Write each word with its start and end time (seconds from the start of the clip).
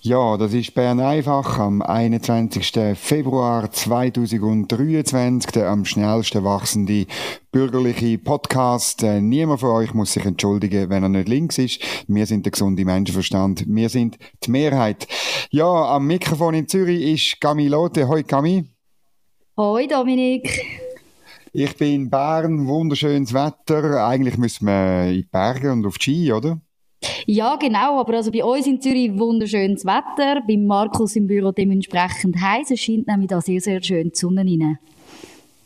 Ja, 0.00 0.36
das 0.36 0.54
ist 0.54 0.74
Bern 0.74 1.00
einfach 1.00 1.58
am 1.58 1.82
21. 1.82 2.72
Februar 2.94 3.68
2023, 3.68 5.50
der 5.50 5.70
am 5.70 5.84
schnellsten 5.84 6.44
wachsende 6.44 7.06
bürgerliche 7.50 8.16
Podcast. 8.18 9.02
Äh, 9.02 9.20
niemand 9.20 9.58
von 9.58 9.70
euch 9.70 9.94
muss 9.94 10.12
sich 10.12 10.24
entschuldigen, 10.24 10.88
wenn 10.88 11.02
er 11.02 11.08
nicht 11.08 11.28
links 11.28 11.58
ist. 11.58 11.82
Wir 12.06 12.26
sind 12.26 12.46
der 12.46 12.52
gesunde 12.52 12.84
Menschenverstand. 12.84 13.64
Wir 13.66 13.88
sind 13.88 14.18
die 14.44 14.52
Mehrheit. 14.52 15.08
Ja, 15.50 15.66
am 15.66 16.06
Mikrofon 16.06 16.54
in 16.54 16.68
Zürich 16.68 17.02
ist 17.02 17.40
Gami 17.40 17.66
Lotte. 17.66 18.06
Hoi 18.06 18.22
Gami. 18.22 18.66
Hoi 19.56 19.88
Dominik. 19.88 20.64
Ich 21.52 21.76
bin 21.76 22.02
in 22.02 22.10
Bern, 22.10 22.68
wunderschönes 22.68 23.34
Wetter. 23.34 24.06
Eigentlich 24.06 24.38
müssen 24.38 24.66
wir 24.66 25.08
in 25.08 25.14
die 25.14 25.22
Berge 25.24 25.72
und 25.72 25.84
auf 25.84 25.98
die 25.98 26.02
Ski, 26.04 26.32
oder? 26.32 26.60
Ja, 27.30 27.56
genau. 27.56 28.00
Aber 28.00 28.14
also 28.14 28.30
bei 28.32 28.42
uns 28.42 28.66
in 28.66 28.80
Zürich 28.80 29.10
wunderschönes 29.18 29.84
Wetter. 29.84 30.40
Bei 30.48 30.56
Markus 30.56 31.14
im 31.14 31.26
Büro 31.26 31.52
dementsprechend 31.52 32.40
heiß. 32.40 32.70
Es 32.70 32.80
scheint 32.80 33.06
nämlich 33.06 33.28
da 33.28 33.42
sehr, 33.42 33.60
sehr 33.60 33.82
schön 33.82 34.08
die 34.08 34.18
Sonne 34.18 34.40
rein. 34.40 34.78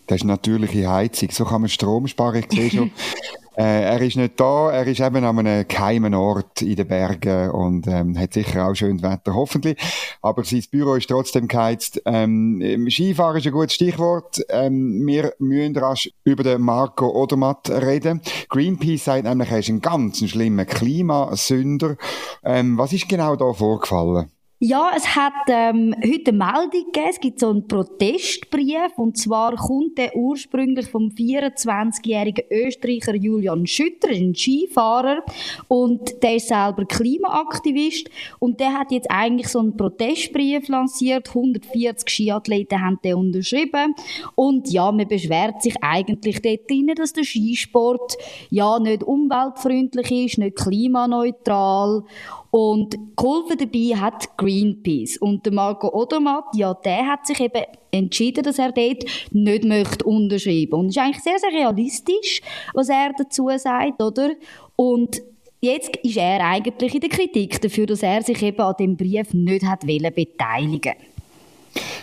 Das 0.09 0.17
ist 0.17 0.25
natürliche 0.25 0.91
Heizung. 0.91 1.31
So 1.31 1.45
kann 1.45 1.61
man 1.61 1.71
Strom 1.71 2.09
sparen. 2.09 2.43
Ich 2.51 2.59
sehe 2.59 2.69
schon, 2.69 2.91
Äh, 3.57 3.83
er 3.83 4.01
ist 4.01 4.17
nicht 4.17 4.41
da, 4.41 4.71
er 4.71 4.87
ist 4.87 5.01
eben 5.01 5.25
an 5.25 5.39
einem 5.39 5.69
geheimen 5.69 6.15
Ort 6.15 6.63
in 6.63 6.77
den 6.77 6.89
Bergen 6.89 7.51
und 7.51 7.87
ähm, 7.87 8.19
hat 8.19 8.33
sicher 8.33 8.67
auch 8.67 8.75
schönes 8.75 9.03
Wetter, 9.03 9.35
hoffentlich. 9.35 9.79
Aber 10.23 10.45
sein 10.45 10.65
Büro 10.71 10.95
ist 10.95 11.09
trotzdem 11.09 11.49
geheizt. 11.49 12.01
Ähm, 12.07 12.89
Skifahren 12.89 13.37
ist 13.37 13.47
ein 13.47 13.53
gutes 13.53 13.75
Stichwort. 13.75 14.43
Ähm, 14.49 15.07
wir 15.07 15.35
müssen 15.39 15.77
rasch 15.77 16.11
über 16.25 16.43
den 16.43 16.63
Marco 16.63 17.09
Odermatt 17.11 17.69
reden. 17.71 18.23
Greenpeace 18.49 19.05
sagt 19.05 19.25
nämlich, 19.25 19.51
er 19.51 19.59
ist 19.59 19.69
ein 19.69 19.81
ganz 19.81 20.19
schlimmer 20.27 20.65
Klimasünder. 20.65 21.97
Ähm, 22.45 22.79
was 22.79 22.93
ist 22.93 23.09
genau 23.09 23.37
da 23.37 23.53
vorgefallen? 23.53 24.31
Ja, 24.65 24.93
es 24.97 25.17
hat 25.17 25.33
ähm, 25.49 25.93
heute 26.05 26.31
eine 26.31 26.39
Meldung 26.39 26.93
gegeben. 26.93 27.09
Es 27.11 27.19
gibt 27.19 27.41
so 27.41 27.51
einen 27.51 27.67
Protestbrief. 27.67 28.93
Und 28.95 29.19
zwar 29.19 29.57
kommt 29.57 29.99
der 29.99 30.15
ursprünglich 30.15 30.87
vom 30.87 31.09
24-jährigen 31.09 32.45
Österreicher 32.49 33.17
Julian 33.17 33.67
Schütter, 33.67 34.11
ein 34.11 34.37
Skifahrer. 34.37 35.25
Und 35.67 36.23
der 36.23 36.37
ist 36.37 36.47
selber 36.47 36.85
Klimaaktivist. 36.85 38.09
Und 38.39 38.61
der 38.61 38.75
hat 38.75 38.93
jetzt 38.93 39.11
eigentlich 39.11 39.49
so 39.49 39.59
einen 39.59 39.77
Protestbrief 39.77 40.69
lanciert. 40.69 41.31
140 41.31 42.09
Skiathleten 42.09 42.81
haben 42.81 43.01
den 43.03 43.17
unterschrieben. 43.17 43.97
Und 44.37 44.71
ja, 44.71 44.93
man 44.93 45.09
beschwert 45.09 45.61
sich 45.61 45.75
eigentlich 45.83 46.41
dort 46.41 46.71
drin, 46.71 46.93
dass 46.95 47.13
der 47.13 47.25
Skisport 47.25 48.17
ja 48.51 48.79
nicht 48.79 49.03
umweltfreundlich 49.03 50.13
ist, 50.13 50.39
nicht 50.39 50.55
klimaneutral. 50.55 52.05
Und 52.55 52.99
geholfen 53.17 53.57
dabei 53.57 53.99
hat 53.99 54.37
Greenpeace. 54.37 55.17
Und 55.17 55.47
der 55.47 55.55
Marco 55.55 55.89
Odermatt, 55.89 56.45
ja, 56.55 56.75
der 56.75 57.07
hat 57.07 57.27
sich 57.27 57.41
eben 57.41 57.63
entschieden, 57.91 58.45
dass 58.45 58.59
er 58.59 58.73
dort 58.73 59.05
nicht 59.31 59.65
möchte 59.65 60.05
unterschreiben. 60.05 60.75
Und 60.75 60.89
es 60.89 60.97
ist 60.97 61.03
eigentlich 61.03 61.23
sehr, 61.23 61.39
sehr 61.39 61.51
realistisch, 61.51 62.43
was 62.75 62.91
er 62.91 63.15
dazu 63.17 63.49
sagt, 63.57 64.03
oder? 64.03 64.33
Und 64.77 65.23
jetzt 65.63 65.97
ist 66.03 66.19
er 66.19 66.45
eigentlich 66.45 66.95
in 66.95 67.01
der 67.01 67.09
Kritik 67.09 67.59
dafür, 67.59 67.87
dass 67.87 68.03
er 68.03 68.23
sich 68.23 68.43
eben 68.43 68.61
an 68.61 68.75
dem 68.79 68.97
Brief 68.99 69.33
nicht 69.33 69.65
hat 69.65 69.87
beteiligen 69.87 70.95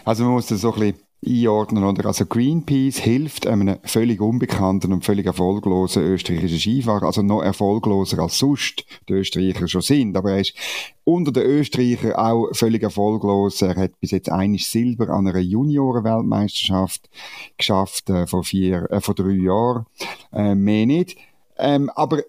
Also 0.04 0.24
man 0.24 0.34
muss 0.34 0.48
das 0.48 0.62
so 0.62 0.74
ein 0.74 0.80
bisschen 0.80 1.09
einordnen. 1.26 1.84
Oder? 1.84 2.06
Also 2.06 2.26
Greenpeace 2.26 2.98
hilft 3.00 3.48
einem 3.48 3.78
völlig 3.84 4.22
unbekannten 4.22 4.94
und 4.94 5.06
völlig 5.06 5.26
erfolglosen 5.26 6.04
österreichischen 6.04 6.60
Skifahrer, 6.60 7.06
also 7.06 7.22
noch 7.22 7.42
erfolgloser 7.42 8.20
als 8.20 8.40
sonst 8.40 8.86
die 9.08 9.14
Österreicher 9.14 9.68
schon 9.68 9.82
sind. 9.82 10.16
Aber 10.16 10.32
er 10.32 10.42
ist 10.42 10.54
unter 11.04 11.32
den 11.32 11.44
Österreichern 11.44 12.14
auch 12.14 12.50
völlig 12.54 12.84
erfolglos. 12.84 13.62
Er 13.62 13.76
hat 13.76 14.00
bis 14.00 14.12
jetzt 14.12 14.30
einiges 14.32 14.72
Silber 14.72 15.10
an 15.10 15.28
einer 15.28 15.40
Junioren-Weltmeisterschaft 15.40 17.10
geschafft, 17.58 18.10
äh, 18.10 18.28
vor 18.28 18.44
vier, 18.44 18.90
äh, 18.92 19.02
vor 19.02 19.16
drei 19.16 19.32
Jahren. 19.32 19.86
Äh, 20.32 20.56
mehr 20.56 20.86
nicht. 20.86 21.18
Ähm, 21.58 21.90
aber 21.96 22.24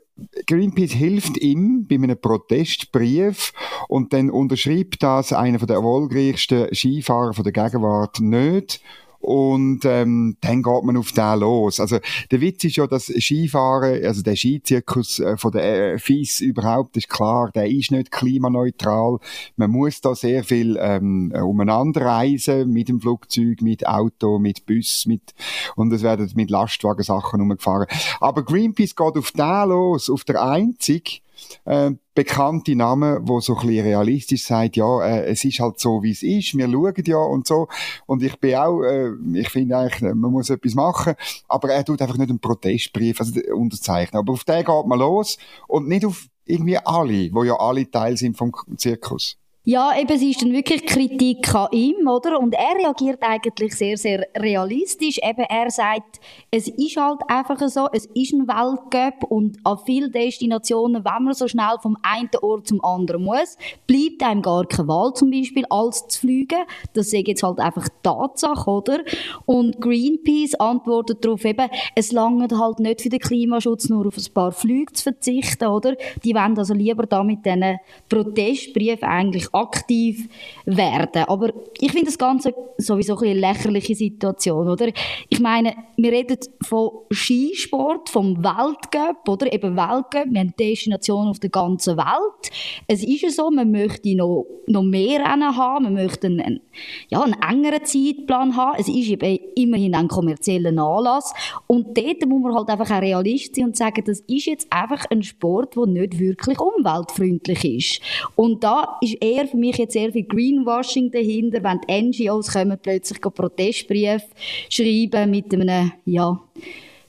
Greenpeace 0.47 0.93
hilft 0.93 1.37
ihm 1.39 1.87
bei 1.89 1.97
einem 1.97 2.21
Protestbrief 2.21 3.53
und 3.89 4.13
dann 4.13 4.31
unterschreibt 4.31 5.03
das 5.03 5.33
einer 5.33 5.59
der 5.59 5.77
erfolgreichsten 5.77 6.75
Skifahrer 6.75 7.43
der 7.43 7.53
Gegenwart 7.53 8.21
nicht 8.21 8.81
und 9.21 9.85
ähm, 9.85 10.37
dann 10.41 10.63
geht 10.63 10.83
man 10.83 10.97
auf 10.97 11.13
den 11.13 11.39
los. 11.39 11.79
Also 11.79 11.99
der 12.31 12.41
Witz 12.41 12.65
ist 12.65 12.77
ja, 12.77 12.87
dass 12.87 13.07
Skifahren, 13.07 14.05
also 14.05 14.23
der 14.23 14.35
Skizirkus 14.35 15.19
äh, 15.21 15.37
von 15.37 15.53
der 15.53 15.95
äh, 15.95 15.99
FIS 15.99 16.41
überhaupt 16.41 16.97
ist 16.97 17.09
klar, 17.09 17.51
der 17.55 17.69
ist 17.69 17.91
nicht 17.91 18.11
klimaneutral. 18.11 19.19
Man 19.57 19.71
muss 19.71 20.01
da 20.01 20.15
sehr 20.15 20.43
viel 20.43 20.79
ähm, 20.81 21.33
umeinander 21.33 22.01
reisen 22.01 22.71
mit 22.71 22.89
dem 22.89 23.01
Flugzeug, 23.01 23.61
mit 23.61 23.87
Auto, 23.87 24.39
mit 24.39 24.65
Bus, 24.65 25.05
mit 25.07 25.35
und 25.77 25.93
es 25.93 26.03
werden 26.03 26.31
mit 26.35 26.51
Lastwagen 26.51 27.05
Sachen 27.05 27.43
umgefahren. 27.43 27.87
Aber 28.21 28.43
Greenpeace 28.43 28.97
geht 28.97 29.17
auf 29.17 29.33
den 29.33 29.69
los, 29.69 30.09
auf 30.09 30.25
der 30.25 30.43
einzig 30.43 31.23
äh, 31.65 31.91
bekannte 32.15 32.77
Namen, 32.77 33.29
wo 33.29 33.41
so 33.41 33.57
ein 33.57 33.67
bisschen 33.67 33.87
realistisch 33.87 34.45
sagt, 34.45 34.77
ja, 34.77 35.03
äh, 35.03 35.31
es 35.31 35.45
ist 35.45 35.61
halt 35.61 35.81
so, 35.81 36.03
wie 36.03 36.11
es 36.11 36.23
ist, 36.23 36.57
wir 36.57 36.69
schauen 36.71 37.05
ja 37.07 37.19
und 37.19 37.47
so. 37.47 37.69
Und 38.07 38.23
ich 38.23 38.39
bin 38.39 38.55
auch, 38.57 38.83
äh, 38.83 39.11
ich 39.35 39.49
finde 39.49 39.79
eigentlich, 39.79 40.01
man 40.01 40.31
muss 40.31 40.51
etwas 40.51 40.75
machen, 40.75 41.15
aber 41.49 41.71
er 41.71 41.85
tut 41.85 42.03
einfach 42.03 42.19
nicht 42.19 42.31
einen 42.31 42.41
Protestbrief 42.41 43.21
also 43.21 43.41
unterzeichnen. 43.55 44.19
Aber 44.21 44.33
auf 44.33 44.45
den 44.45 44.65
geht 44.65 44.87
man 44.87 44.99
los 44.99 45.39
und 45.69 45.89
nicht 45.89 46.05
auf 46.05 46.27
irgendwie 46.45 46.79
alle, 46.79 47.33
wo 47.33 47.45
ja 47.45 47.55
alle 47.57 47.91
Teil 47.91 48.17
sind 48.17 48.37
vom 48.37 48.53
Zirkus. 48.77 49.40
Ja, 49.73 49.97
eben, 49.97 50.11
es 50.11 50.21
ist 50.21 50.43
dann 50.43 50.53
wirklich 50.53 50.85
Kritik 50.85 51.55
an 51.55 51.69
ihm, 51.71 52.09
oder? 52.09 52.41
Und 52.41 52.55
er 52.55 52.75
reagiert 52.77 53.23
eigentlich 53.23 53.73
sehr, 53.77 53.97
sehr 53.97 54.27
realistisch. 54.37 55.19
Eben, 55.23 55.45
er 55.49 55.71
sagt, 55.71 56.19
es 56.51 56.67
ist 56.67 56.97
halt 56.97 57.21
einfach 57.29 57.57
so, 57.69 57.87
es 57.93 58.07
ist 58.07 58.33
ein 58.33 58.49
Weltcup 58.49 59.31
und 59.31 59.59
an 59.63 59.79
vielen 59.87 60.11
Destinationen, 60.11 61.05
wenn 61.05 61.23
man 61.23 61.35
so 61.35 61.47
schnell 61.47 61.77
vom 61.81 61.97
einen 62.03 62.31
Ort 62.43 62.67
zum 62.67 62.85
anderen 62.85 63.23
muss, 63.23 63.57
bleibt 63.87 64.25
einem 64.25 64.43
gar 64.43 64.67
keine 64.67 64.89
Wahl, 64.89 65.13
zum 65.15 65.31
Beispiel, 65.31 65.65
als 65.71 66.09
zu 66.09 66.19
fliegen. 66.19 66.65
Das 66.95 67.13
ist 67.13 67.29
jetzt 67.29 67.45
halt 67.45 67.61
einfach 67.61 67.89
Tatsache, 68.03 68.69
oder? 68.69 69.05
Und 69.47 69.81
Greenpeace 69.81 70.57
antwortet 70.57 71.25
darauf 71.25 71.45
eben, 71.45 71.69
es 71.95 72.11
langt 72.11 72.53
halt 72.59 72.81
nicht 72.81 73.03
für 73.03 73.09
den 73.09 73.21
Klimaschutz 73.21 73.89
nur 73.89 74.09
auf 74.09 74.17
ein 74.17 74.35
paar 74.35 74.51
Flüge 74.51 74.93
zu 74.95 75.05
verzichten, 75.05 75.69
oder? 75.69 75.95
Die 76.25 76.35
wollen 76.35 76.59
also 76.59 76.75
lieber 76.75 77.07
da 77.07 77.23
mit 77.23 77.47
diesen 77.47 77.79
Protestbriefen 78.09 79.09
eigentlich 79.09 79.47
aktiv 79.61 80.29
werden. 80.65 81.25
Aber 81.27 81.53
ich 81.81 81.93
finde 81.93 82.07
das 82.07 82.19
Ganze 82.19 82.55
sowieso 82.79 83.17
ein 83.19 83.31
eine 83.31 83.41
lächerliche 83.41 83.95
Situation, 83.95 84.69
oder? 84.69 84.89
Ich 85.29 85.41
meine, 85.41 85.75
wir 85.97 86.13
reden 86.13 86.39
von 86.63 86.91
Skisport, 87.11 88.09
vom 88.09 88.43
Weltcup, 88.43 89.29
oder? 89.29 89.53
Eben 89.53 89.77
Weltcup, 89.77 90.27
wir 90.31 90.41
haben 90.41 90.55
Destinationen 90.59 91.31
auf 91.31 91.39
der 91.39 91.51
ganzen 91.51 91.97
Welt. 91.97 92.51
Es 92.87 93.05
ist 93.05 93.23
ja 93.23 93.31
so, 93.31 93.51
man 93.51 93.71
möchte 93.71 94.15
noch, 94.17 94.47
noch 94.67 94.83
mehr 94.83 95.21
Rennen 95.21 95.57
haben, 95.57 95.85
man 95.85 95.95
möchte 95.95 96.27
einen, 96.27 96.61
ja, 97.09 97.23
einen 97.23 97.37
engeren 97.43 97.85
Zeitplan 97.85 98.57
haben. 98.57 98.79
Es 98.79 98.89
ist 98.89 99.09
eben 99.09 99.39
immerhin 99.55 99.95
ein 99.95 100.09
kommerzieller 100.09 100.71
Anlass. 100.71 101.33
Und 101.67 101.97
dort 101.97 102.27
muss 102.27 102.43
man 102.43 102.55
halt 102.55 102.69
einfach 102.69 102.91
auch 102.97 103.03
realistisch 103.03 103.51
sein 103.55 103.65
und 103.67 103.77
sagen, 103.77 104.03
das 104.05 104.21
ist 104.21 104.47
jetzt 104.47 104.73
einfach 104.73 105.05
ein 105.11 105.23
Sport, 105.23 105.77
der 105.77 105.87
nicht 105.87 106.19
wirklich 106.19 106.59
umweltfreundlich 106.59 107.65
ist. 107.65 108.01
Und 108.37 108.63
da 108.63 108.99
ist 109.01 109.17
eher 109.21 109.40
eher 109.41 109.49
für 109.49 109.57
mich 109.57 109.77
jetzt 109.77 109.93
sehr 109.93 110.13
viel 110.13 110.25
Greenwashing 110.25 111.11
dahinter, 111.11 111.63
wenn 111.63 111.81
die 112.13 112.27
NGOs 112.27 112.53
kommen, 112.53 112.79
plötzlich 112.81 113.21
Protestbriefe 113.21 114.27
schreiben 114.69 115.31
mit 115.31 115.53
einem, 115.53 115.93
ja, 116.05 116.41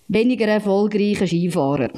weniger 0.07 0.47
erfolgreichen 0.47 1.27
Skifahrer. 1.27 1.89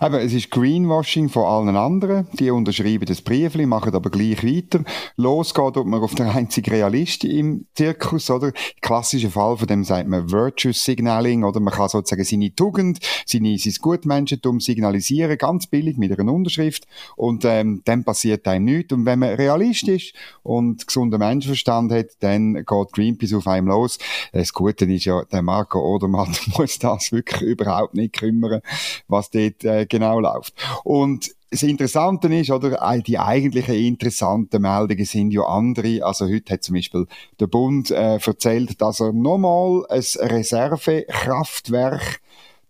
Eben, 0.00 0.14
es 0.16 0.32
ist 0.32 0.50
Greenwashing 0.50 1.28
von 1.28 1.44
allen 1.44 1.76
anderen. 1.76 2.26
Die 2.34 2.50
unterschreiben 2.50 3.06
das 3.06 3.22
Briefli, 3.22 3.66
machen 3.66 3.94
aber 3.94 4.10
gleich 4.10 4.44
weiter. 4.44 4.84
Los 5.16 5.54
geht 5.54 5.76
man 5.76 6.02
auf 6.02 6.14
den 6.14 6.26
einzigen 6.26 6.70
Realist 6.70 7.24
im 7.24 7.66
Zirkus, 7.74 8.30
oder? 8.30 8.52
Klassischer 8.80 9.30
Fall 9.30 9.56
von 9.56 9.66
dem 9.66 9.84
sagt 9.84 10.08
man 10.08 10.30
Virtuous 10.30 10.84
Signaling, 10.84 11.44
oder 11.44 11.60
man 11.60 11.72
kann 11.72 11.88
sozusagen 11.88 12.24
seine 12.24 12.54
Tugend, 12.54 12.98
seine, 13.26 13.56
sein 13.58 13.74
Gutmenschentum 13.80 14.60
signalisieren, 14.60 15.38
ganz 15.38 15.66
billig 15.66 15.96
mit 15.96 16.18
einer 16.18 16.32
Unterschrift. 16.32 16.86
Und, 17.16 17.44
ähm, 17.44 17.82
dann 17.84 18.04
passiert 18.04 18.46
einem 18.48 18.64
nichts. 18.64 18.92
Und 18.92 19.06
wenn 19.06 19.18
man 19.18 19.34
Realist 19.34 19.88
ist 19.88 20.14
und 20.42 20.86
gesunder 20.86 21.18
Menschenverstand 21.18 21.92
hat, 21.92 22.06
dann 22.20 22.54
geht 22.54 22.92
Greenpeace 22.92 23.34
auf 23.34 23.46
einem 23.46 23.68
los. 23.68 23.98
Das 24.32 24.52
Gute 24.52 24.84
ist 24.84 25.04
ja, 25.04 25.24
der 25.24 25.42
Marco 25.42 25.80
Odermatt 25.80 26.40
muss 26.58 26.78
das 26.78 27.12
wirklich 27.12 27.42
überhaupt 27.42 27.94
nicht 27.94 28.14
kümmern, 28.14 28.60
was 29.08 29.30
dort 29.30 29.53
äh, 29.62 29.86
genau 29.86 30.18
läuft. 30.18 30.54
Und 30.82 31.30
das 31.50 31.62
Interessante 31.62 32.26
ist, 32.34 32.50
oder, 32.50 33.00
die 33.06 33.18
eigentlichen 33.18 33.76
interessanten 33.76 34.60
Meldungen 34.60 35.04
sind 35.04 35.32
ja 35.32 35.42
andere. 35.42 36.04
Also 36.04 36.26
heute 36.26 36.54
hat 36.54 36.64
zum 36.64 36.74
Beispiel 36.74 37.06
der 37.38 37.46
Bund 37.46 37.92
äh, 37.92 38.16
erzählt, 38.16 38.80
dass 38.80 38.98
er 38.98 39.12
nochmal 39.12 39.86
ein 39.88 40.02
Reservekraftwerk 40.18 42.20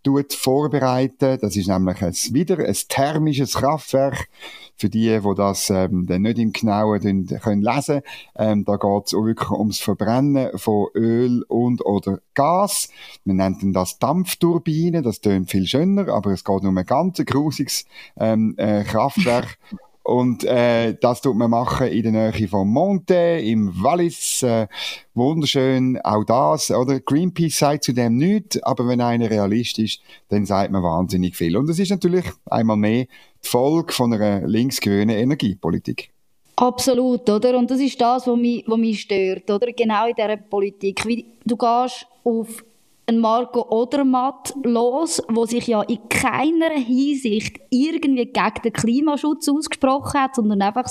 tut 0.05 0.33
vorbereiten. 0.33 1.39
Das 1.41 1.57
ist 1.57 1.67
nämlich 1.67 2.03
ein, 2.03 2.15
wieder 2.31 2.59
ein 2.59 2.77
thermisches 2.89 3.55
Kraftwerk. 3.55 4.29
Für 4.77 4.89
die, 4.89 5.21
die 5.21 5.35
das 5.37 5.71
ähm, 5.71 6.07
dann 6.07 6.23
nicht 6.23 6.39
im 6.39 6.53
Genauen 6.53 7.27
können 7.41 7.63
lesen 7.63 8.03
ähm, 8.37 8.65
da 8.65 8.77
geht 8.77 9.07
es 9.07 9.15
auch 9.15 9.25
wirklich 9.25 9.51
ums 9.51 9.79
Verbrennen 9.79 10.59
von 10.59 10.89
Öl 10.95 11.43
und 11.49 11.85
oder 11.85 12.19
Gas. 12.35 12.89
Man 13.25 13.37
nennt 13.37 13.63
das 13.75 13.99
Dampfturbine, 13.99 15.03
das 15.03 15.21
tönt 15.21 15.51
viel 15.51 15.67
schöner, 15.67 16.09
aber 16.09 16.33
es 16.33 16.45
geht 16.45 16.65
um 16.65 16.77
ein 16.77 16.87
ganz 16.87 17.19
grusiges 17.25 17.87
ähm, 18.19 18.55
äh, 18.57 18.83
Kraftwerk. 18.85 19.59
Und 20.05 20.45
äh, 20.45 20.95
das 21.01 21.23
tut 21.23 21.35
man 21.35 21.51
machen 21.51 21.87
in 21.87 22.03
der 22.03 22.13
Nähe 22.13 22.49
von 22.49 22.69
Monte, 22.69 23.15
im 23.15 23.83
Wallis. 23.83 24.43
Äh, 24.43 24.69
wunderschön, 25.15 25.99
auch 26.05 26.25
das. 26.25 26.71
Oder 26.71 27.01
Greenpeace 27.01 27.59
sagt 27.59 27.85
zu 27.85 27.95
dem 27.95 28.19
nichts, 28.19 28.63
aber 28.63 28.87
wenn 28.87 29.01
einer 29.01 29.31
Realist 29.31 29.79
ist, 29.79 30.03
dann 30.29 30.45
sagt 30.45 30.71
man 30.71 30.83
wahnsinnig 30.83 31.35
viel. 31.35 31.57
Und 31.57 31.71
es 31.71 31.79
ist 31.79 31.91
natürlich 31.91 32.27
einmal 32.51 32.77
mehr 32.77 33.05
die 33.05 33.49
Folge 33.49 33.95
von 33.95 34.13
einer 34.13 34.47
linksgrünen 34.47 35.17
Energiepolitik. 35.17 36.11
Absolut, 36.57 37.29
oder? 37.31 37.57
Und 37.57 37.71
das 37.71 37.81
ist 37.81 37.99
das, 37.99 38.27
was 38.27 38.37
mich, 38.37 38.63
was 38.67 38.79
mich 38.79 39.01
stört, 39.01 39.51
oder? 39.51 39.73
Genau 39.73 40.07
in 40.07 40.15
dieser 40.15 40.37
Politik. 40.37 41.07
Wie 41.07 41.25
du 41.47 41.57
gehst 41.57 42.07
auf 42.25 42.63
ein 43.07 43.19
Marco 43.19 43.67
Odermatt 43.69 44.55
los, 44.63 45.23
wo 45.29 45.45
sich 45.45 45.67
ja 45.67 45.83
in 45.83 46.09
keiner 46.09 46.71
Hinsicht 46.71 47.61
irgendwie 47.69 48.27
gegen 48.27 48.63
den 48.65 48.73
Klimaschutz 48.73 49.49
ausgesprochen 49.49 50.21
hat, 50.21 50.37
sondern 50.37 50.63
einfach 50.63 50.89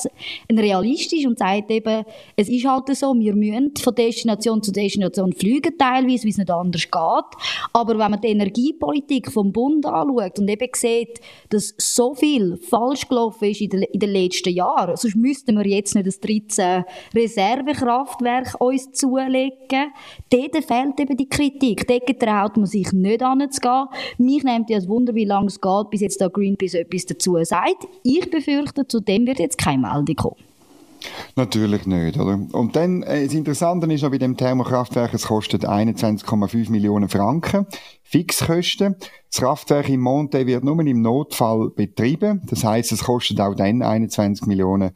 ein 0.50 0.60
realistisch 0.60 1.26
und 1.26 1.40
sagt 1.40 1.72
eben, 1.72 2.06
es 2.36 2.50
ist 2.50 2.66
halt 2.66 2.96
so, 2.96 3.14
wir 3.16 3.36
müssen 3.36 3.74
von 3.78 3.96
Destination 3.96 4.62
zu 4.62 4.72
Destination 4.72 5.34
fliegen 5.34 5.76
teilweise, 5.78 6.26
wie 6.26 6.30
es 6.30 6.38
nicht 6.38 6.52
anders 6.52 6.84
geht. 6.84 7.40
Aber 7.74 7.98
wenn 7.98 8.12
man 8.12 8.22
die 8.22 8.28
Energiepolitik 8.28 9.32
vom 9.32 9.52
Bund 9.52 9.86
anschaut 9.86 10.38
und 10.38 10.50
eben 10.50 10.70
sieht, 10.76 11.20
dass 11.50 11.74
so 11.78 12.14
viel 12.14 12.58
falsch 12.58 13.08
gelaufen 13.08 13.46
ist 13.46 13.62
in 13.62 13.70
den, 13.70 13.84
in 13.84 14.00
den 14.00 14.12
letzten 14.12 14.54
Jahren, 14.54 14.96
sonst 14.98 15.16
müssten 15.16 15.58
wir 15.58 15.66
jetzt 15.66 15.96
nicht 15.96 16.08
das 16.08 16.20
13 16.20 16.84
Reservekraftwerk 17.16 18.60
uns 18.60 18.92
zulegen, 18.92 19.94
dort 20.30 20.64
fehlt 20.64 21.00
eben 21.00 21.18
die 21.18 21.30
Kritik. 21.30 21.88
Dort 21.88 22.03
dagegen 22.06 22.20
traut 22.20 22.58
man 22.58 22.66
sich 22.66 22.92
nicht 22.92 23.22
anzugehen. 23.22 23.88
Mich 24.18 24.44
nimmt 24.44 24.70
ja 24.70 24.78
das 24.78 24.88
Wunder, 24.88 25.16
wie 25.16 25.26
lange 25.26 25.48
es 25.48 25.60
geht, 25.60 25.90
bis 25.90 26.02
jetzt 26.02 26.22
da 26.22 26.28
Greenpeace 26.28 26.76
etwas 26.76 27.06
dazu 27.06 27.38
sagt. 27.44 27.88
Ich 28.04 28.30
befürchte, 28.30 28.88
zu 28.88 29.00
dem 29.00 29.26
wird 29.26 29.40
jetzt 29.40 29.58
keine 29.58 29.82
Meldung 29.82 30.16
kommen. 30.16 30.36
Natürlich 31.36 31.86
nicht, 31.86 32.18
oder? 32.18 32.40
Und 32.54 32.78
dann, 32.78 33.04
äh, 33.04 33.26
das 33.26 33.34
Interessante 33.34 33.92
ist 33.92 34.04
noch 34.04 34.12
bei 34.12 34.18
dem 34.18 34.38
Thermokraftwerk, 34.38 35.14
es 35.14 35.28
kostet 35.28 35.66
21,5 35.66 36.72
Millionen 36.72 37.10
Franken. 37.10 37.68
Fixkosten. 38.04 38.96
Das 39.30 39.42
Kraftwerk 39.42 39.90
in 39.90 40.00
Monte 40.00 40.48
wird 40.48 40.64
nur 40.64 40.80
im 40.80 41.02
Notfall 41.02 41.72
betrieben. 41.76 42.42
Das 42.46 42.64
heißt, 42.64 42.94
es 42.94 43.04
kostet 43.04 43.42
auch 43.42 43.56
dann 43.56 43.82
21 43.82 44.48
Millionen 44.48 44.92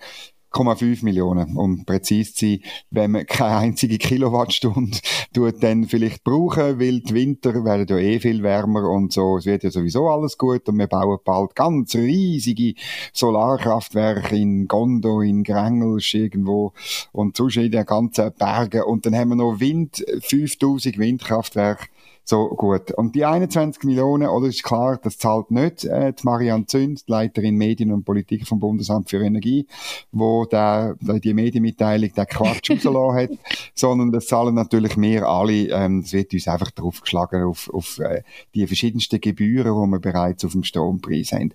1,5 0.51 1.03
Millionen, 1.03 1.55
um 1.57 1.85
präzise 1.85 2.33
zu 2.33 2.45
sein, 2.45 2.59
wenn 2.89 3.11
man 3.11 3.25
keine 3.25 3.57
einzige 3.57 3.97
Kilowattstunde 3.97 4.97
tut, 5.33 5.61
dann 5.61 5.85
vielleicht 5.85 6.23
brauchen, 6.23 6.79
weil 6.79 7.01
die 7.01 7.13
Winter 7.13 7.65
werden 7.65 7.87
ja 7.89 7.97
eh 7.97 8.19
viel 8.19 8.43
wärmer 8.43 8.89
und 8.89 9.13
so, 9.13 9.37
es 9.37 9.45
wird 9.45 9.63
ja 9.63 9.71
sowieso 9.71 10.07
alles 10.07 10.37
gut 10.37 10.67
und 10.69 10.77
wir 10.77 10.87
bauen 10.87 11.19
bald 11.23 11.55
ganz 11.55 11.95
riesige 11.95 12.73
Solarkraftwerke 13.13 14.35
in 14.35 14.67
Gondo, 14.67 15.21
in 15.21 15.43
Grengelsch 15.43 16.15
irgendwo 16.15 16.73
und 17.11 17.37
sonst 17.37 17.57
in 17.57 17.71
den 17.71 17.85
ganzen 17.85 18.31
Bergen. 18.33 18.83
Und 18.83 19.05
dann 19.05 19.15
haben 19.15 19.29
wir 19.29 19.35
noch 19.35 19.59
Wind, 19.59 20.03
5000 20.21 20.97
Windkraftwerke. 20.97 21.87
So 22.29 22.49
gut. 22.49 22.91
Und 22.91 23.15
die 23.15 23.23
21 23.23 23.85
Millionen, 23.85 24.27
oder 24.27 24.47
ist 24.47 24.61
klar, 24.61 24.99
das 25.01 25.17
zahlt 25.17 25.49
nicht 25.49 25.85
äh, 25.85 26.11
die 26.11 26.23
Marianne 26.25 26.65
Zünd, 26.65 27.07
die 27.07 27.11
Leiterin 27.11 27.55
Medien 27.55 27.93
und 27.93 28.03
Politik 28.03 28.45
vom 28.45 28.59
Bundesamt 28.59 29.09
für 29.09 29.23
Energie, 29.23 29.65
wo 30.11 30.36
der, 30.45 30.95
die 30.99 31.33
Medienmitteilung 31.33 32.13
der 32.13 32.25
Quatsch 32.25 32.69
rausgelassen 32.71 33.15
hat, 33.15 33.29
sondern 33.73 34.11
das 34.11 34.27
zahlen 34.27 34.55
natürlich 34.55 34.97
wir 34.97 35.27
alle. 35.27 35.69
Ähm, 35.69 35.99
es 35.99 36.13
wird 36.13 36.33
uns 36.33 36.47
einfach 36.47 36.71
draufgeschlagen 36.71 37.43
auf, 37.43 37.69
auf 37.73 37.99
äh, 37.99 38.23
die 38.53 38.65
verschiedensten 38.67 39.21
Gebühren, 39.21 39.73
die 39.73 39.91
wir 39.91 39.99
bereits 39.99 40.45
auf 40.45 40.51
dem 40.51 40.63
Strompreis 40.63 41.31
haben. 41.31 41.51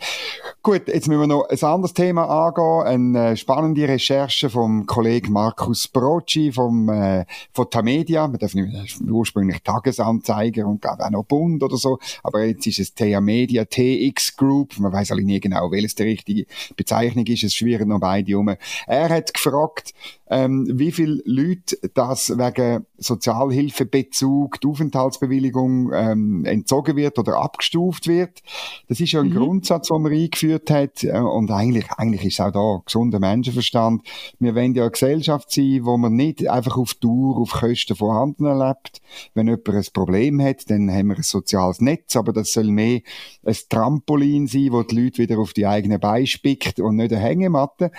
Gut, 0.63 0.89
jetzt 0.89 1.09
müssen 1.09 1.21
wir 1.21 1.27
noch 1.27 1.49
ein 1.49 1.63
anderes 1.63 1.95
Thema 1.95 2.25
angehen. 2.25 3.13
Eine 3.13 3.31
äh, 3.31 3.37
spannende 3.37 3.87
Recherche 3.89 4.51
vom 4.51 4.87
Kollegen 4.87 5.33
Markus 5.33 5.89
Brocci 5.89 6.53
vom, 6.53 6.89
äh, 6.89 7.25
von 7.53 7.71
Tamedia. 7.71 8.31
Wir 8.31 8.39
dürfen 8.39 8.65
nicht, 8.65 9.01
ursprünglich 9.01 9.63
Tagesanzeiger 9.63 10.67
und 10.67 10.81
glaube 10.81 11.05
auch 11.05 11.11
noch 11.11 11.25
Bund 11.25 11.63
oder 11.63 11.77
so. 11.77 11.99
Aber 12.23 12.45
jetzt 12.45 12.67
ist 12.67 12.79
es 12.79 12.95
TH 12.95 13.21
Media, 13.21 13.65
TX 13.65 14.37
Group. 14.37 14.79
Man 14.79 14.93
weiß 14.93 15.13
alle 15.13 15.23
nie 15.23 15.41
genau, 15.41 15.71
welches 15.71 15.95
die 15.95 16.03
richtige 16.05 16.47
Bezeichnung 16.77 17.27
ist. 17.27 17.45
Es 17.45 17.55
schwirren 17.55 17.89
noch 17.89 18.01
beide 18.01 18.39
um. 18.39 18.55
Er 18.87 19.09
hat 19.09 19.35
gefragt, 19.35 19.93
ähm, 20.33 20.67
wie 20.73 20.93
viele 20.93 21.21
Leute 21.27 21.77
das 21.95 22.31
wegen 22.31 22.87
Sozialhilfebezug, 22.97 24.61
die 24.61 24.67
Aufenthaltsbewilligung 24.67 25.93
ähm, 25.93 26.45
entzogen 26.47 26.97
wird 26.97 27.19
oder 27.19 27.37
abgestuft 27.37 28.09
wird. 28.09 28.43
Das 28.89 28.99
ist 28.99 29.13
ja 29.13 29.21
ein 29.21 29.29
mhm. 29.29 29.35
Grundsatz, 29.35 29.89
den 29.89 30.01
man 30.01 30.13
eingeführt 30.13 30.71
hat 30.71 31.05
äh, 31.05 31.19
und 31.19 31.51
eigentlich, 31.51 31.91
eigentlich 31.93 32.25
ist 32.25 32.41
auch 32.41 32.51
da 32.51 32.83
gesunder 32.85 33.21
Menschenverstand. 33.21 34.03
Wir 34.39 34.55
wollen 34.55 34.75
ja 34.75 34.85
eine 34.85 34.91
Gesellschaft 34.91 35.53
sein, 35.53 35.81
wo 35.83 35.99
man 35.99 36.15
nicht 36.15 36.49
einfach 36.49 36.79
auf 36.79 36.95
Tour, 36.95 37.37
auf 37.37 37.53
Kosten 37.53 37.95
vorhanden 37.95 38.47
erlebt. 38.47 39.03
Wenn 39.35 39.49
jemand 39.49 39.69
ein 39.69 39.85
Problem 39.93 40.41
hat, 40.41 40.71
dann 40.71 40.91
haben 40.91 41.09
wir 41.09 41.17
ein 41.17 41.23
soziales 41.23 41.83
Netz, 41.83 42.17
aber 42.17 42.33
das 42.33 42.53
soll 42.53 42.71
mehr 42.71 43.01
ein 43.45 43.57
Trampolin 43.69 44.47
sein, 44.47 44.69
wo 44.71 44.83
die 44.83 44.99
Leute 44.99 45.19
wieder 45.19 45.39
auf 45.39 45.53
die 45.53 45.67
eigenen 45.67 46.01
Beine 46.01 46.27
spickt 46.27 46.81
und 46.81 46.97
nicht 46.97 47.13
eine 47.13 47.21
Hängematte. 47.21 47.91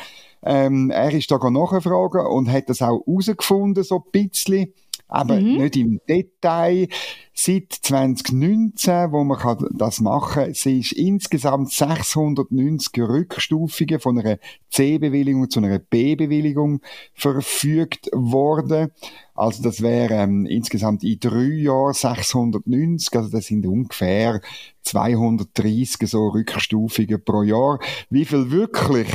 Ähm, 0.45 0.89
er 0.89 1.11
ist 1.11 1.31
da 1.31 1.37
nachgefragt 1.37 2.15
und 2.29 2.51
hat 2.51 2.69
das 2.69 2.81
auch 2.81 3.05
herausgefunden, 3.05 3.83
so 3.83 3.97
ein 3.97 4.11
bisschen. 4.11 4.73
Aber 5.07 5.39
mhm. 5.39 5.57
nicht 5.57 5.75
im 5.75 6.01
Detail. 6.09 6.87
Seit 7.35 7.71
2019, 7.71 9.11
wo 9.11 9.23
man 9.23 9.57
das 9.71 10.01
machen 10.01 10.43
kann, 10.45 10.53
sind 10.53 10.91
insgesamt 10.91 11.71
690 11.71 12.99
Rückstufungen 12.99 13.99
von 13.99 14.19
einer 14.19 14.37
C-Bewilligung 14.69 15.49
zu 15.49 15.59
einer 15.59 15.77
B-Bewilligung 15.79 16.81
verfügt 17.13 18.09
worden. 18.11 18.91
Also 19.35 19.61
das 19.61 19.81
wäre 19.81 20.15
ähm, 20.15 20.45
insgesamt 20.45 21.03
in 21.03 21.19
drei 21.19 21.61
Jahren 21.61 21.93
690, 21.93 23.15
also 23.15 23.29
das 23.29 23.45
sind 23.45 23.65
ungefähr 23.65 24.41
230 24.83 26.09
so 26.09 26.27
Rückstufungen 26.29 27.23
pro 27.23 27.43
Jahr. 27.43 27.79
Wie 28.09 28.25
viel 28.25 28.51
wirklich 28.51 29.07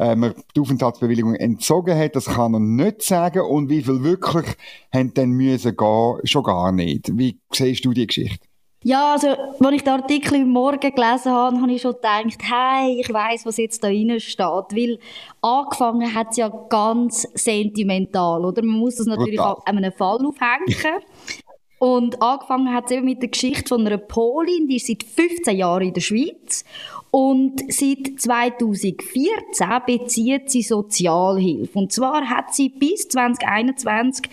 äh, 0.00 0.16
man 0.16 0.34
die 0.56 0.60
Aufenthaltsbewilligung 0.60 1.34
entzogen 1.34 1.96
hat, 1.96 2.16
das 2.16 2.24
kann 2.24 2.54
er 2.54 2.60
nicht 2.60 3.02
sagen. 3.02 3.42
Und 3.42 3.68
wie 3.68 3.82
viel 3.82 4.02
wirklich 4.02 4.46
haben 4.92 5.12
dann 5.14 5.30
müssen 5.30 5.76
gehen, 5.76 6.20
schon 6.24 6.42
gar 6.42 6.72
nicht. 6.72 7.16
Wie 7.16 7.38
siehst 7.52 7.84
du 7.84 7.92
die 7.92 8.06
Geschichte? 8.06 8.46
Ja, 8.82 9.12
also, 9.12 9.28
als 9.28 9.74
ich 9.74 9.84
den 9.84 9.92
Artikel 9.92 10.36
im 10.36 10.48
Morgen 10.48 10.80
gelesen 10.80 11.32
habe, 11.32 11.60
habe 11.60 11.70
ich 11.70 11.82
schon 11.82 11.92
gedacht, 11.92 12.38
hey, 12.40 12.98
ich 12.98 13.12
weiß, 13.12 13.44
was 13.44 13.58
jetzt 13.58 13.84
da 13.84 13.88
drin 13.88 14.18
steht. 14.20 14.40
Weil 14.40 14.98
angefangen 15.42 16.14
hat 16.14 16.28
es 16.30 16.38
ja 16.38 16.48
ganz 16.48 17.28
sentimental, 17.34 18.42
oder? 18.42 18.62
Man 18.62 18.78
muss 18.78 18.96
das 18.96 19.06
natürlich 19.06 19.38
an 19.38 19.56
einem 19.66 19.92
Fall 19.92 20.24
aufhängen. 20.24 21.02
Und 21.80 22.20
angefangen 22.20 22.74
hat 22.74 22.84
es 22.84 22.90
eben 22.90 23.06
mit 23.06 23.22
der 23.22 23.30
Geschichte 23.30 23.68
von 23.68 23.86
einer 23.86 23.96
Polin, 23.96 24.68
die 24.68 24.76
ist 24.76 24.86
seit 24.86 25.02
15 25.02 25.56
Jahren 25.56 25.84
in 25.84 25.94
der 25.94 26.02
Schweiz 26.02 26.62
und 27.10 27.60
seit 27.72 28.20
2014 28.20 29.68
bezieht 29.86 30.50
sie 30.50 30.60
Sozialhilfe. 30.60 31.78
Und 31.78 31.90
zwar 31.90 32.28
hat 32.28 32.54
sie 32.54 32.68
bis 32.68 33.08
2021 33.08 34.28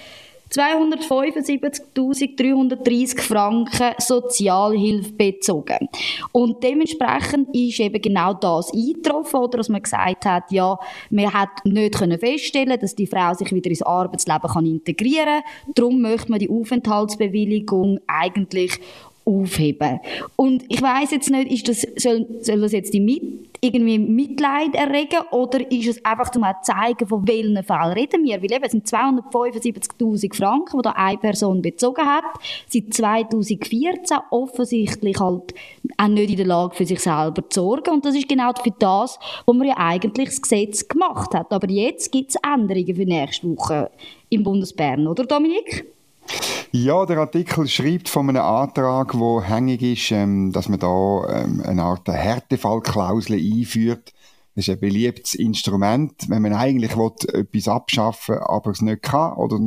275.330 0.51 3.21
Franken 3.21 3.93
Sozialhilfe 3.99 5.13
bezogen. 5.13 5.87
Und 6.31 6.63
dementsprechend 6.63 7.55
ist 7.55 7.79
eben 7.79 8.01
genau 8.01 8.33
das 8.33 8.73
eingetroffen, 8.73 9.39
oder 9.39 9.57
dass 9.57 9.69
man 9.69 9.81
gesagt 9.81 10.25
hat, 10.25 10.51
ja, 10.51 10.77
man 11.09 11.33
hat 11.33 11.65
nicht 11.65 11.95
können 11.95 12.19
feststellen, 12.19 12.79
dass 12.79 12.95
die 12.95 13.07
Frau 13.07 13.33
sich 13.33 13.51
wieder 13.51 13.69
ins 13.69 13.81
Arbeitsleben 13.81 14.49
kann 14.49 14.65
integrieren 14.65 15.25
kann. 15.25 15.43
Darum 15.75 16.01
möchte 16.01 16.31
man 16.31 16.39
die 16.39 16.49
Aufenthaltsbewilligung 16.49 17.99
eigentlich 18.07 18.79
aufheben. 19.27 19.99
Und 20.35 20.63
ich 20.69 20.81
weiß 20.81 21.11
jetzt 21.11 21.29
nicht, 21.29 21.51
ist 21.51 21.67
das, 21.67 21.87
soll, 22.01 22.25
soll 22.39 22.61
das 22.61 22.71
jetzt 22.71 22.93
die, 22.93 22.99
irgendwie 23.59 23.99
Mitleid 23.99 24.75
erregen 24.75 25.19
oder 25.31 25.59
ist 25.71 25.87
es 25.87 26.05
einfach 26.05 26.33
um 26.35 26.43
zu 26.43 26.71
zeigen, 26.71 27.07
von 27.07 27.27
welchen 27.27 27.61
Fällen 27.63 27.93
reden 27.93 28.23
wir? 28.23 28.41
Weil 28.41 28.53
eben, 28.53 28.63
es 28.63 28.71
sind 28.71 28.87
275'000 28.87 30.35
Franken, 30.35 30.77
die 30.77 30.83
da 30.83 30.91
eine 30.91 31.17
Person 31.17 31.61
bezogen 31.61 32.05
hat, 32.05 32.23
seit 32.67 32.93
2014 32.93 34.17
offensichtlich 34.29 35.19
halt 35.19 35.53
auch 35.97 36.07
nicht 36.07 36.29
in 36.29 36.37
der 36.37 36.45
Lage 36.45 36.75
für 36.75 36.85
sich 36.85 36.99
selber 36.99 37.49
zu 37.49 37.61
sorgen 37.61 37.95
und 37.95 38.05
das 38.05 38.15
ist 38.15 38.29
genau 38.29 38.51
für 38.61 38.73
das, 38.77 39.19
wo 39.45 39.53
man 39.53 39.67
ja 39.67 39.75
eigentlich 39.77 40.29
das 40.29 40.41
Gesetz 40.41 40.87
gemacht 40.87 41.33
hat. 41.33 41.51
Aber 41.51 41.69
jetzt 41.69 42.11
gibt 42.11 42.29
es 42.29 42.37
Änderungen 42.43 42.95
für 42.95 43.05
nächste 43.05 43.49
Woche 43.49 43.89
im 44.29 44.43
Bundesbern, 44.43 45.07
oder 45.07 45.25
Dominik? 45.25 45.85
Ja, 46.83 47.07
der 47.07 47.17
Artikel 47.17 47.67
schreibt 47.67 48.07
von 48.07 48.29
einem 48.29 48.43
Antrag, 48.43 49.17
wo 49.17 49.41
hängig 49.41 49.81
ist, 49.81 50.11
ähm, 50.11 50.51
dass 50.51 50.69
man 50.69 50.77
da 50.77 51.23
ähm, 51.27 51.63
eine 51.65 51.81
Art 51.81 52.07
Härtefallklausel 52.07 53.35
einführt. 53.35 54.13
Das 54.57 54.67
ist 54.67 54.73
ein 54.73 54.79
beliebtes 54.79 55.35
Instrument, 55.35 56.13
wenn 56.29 56.41
man 56.41 56.53
eigentlich 56.53 56.97
will, 56.97 57.11
etwas 57.31 57.67
abschaffen 57.67 58.39
aber 58.39 58.71
es 58.71 58.81
nicht 58.81 59.03
kann 59.03 59.33
oder 59.33 59.59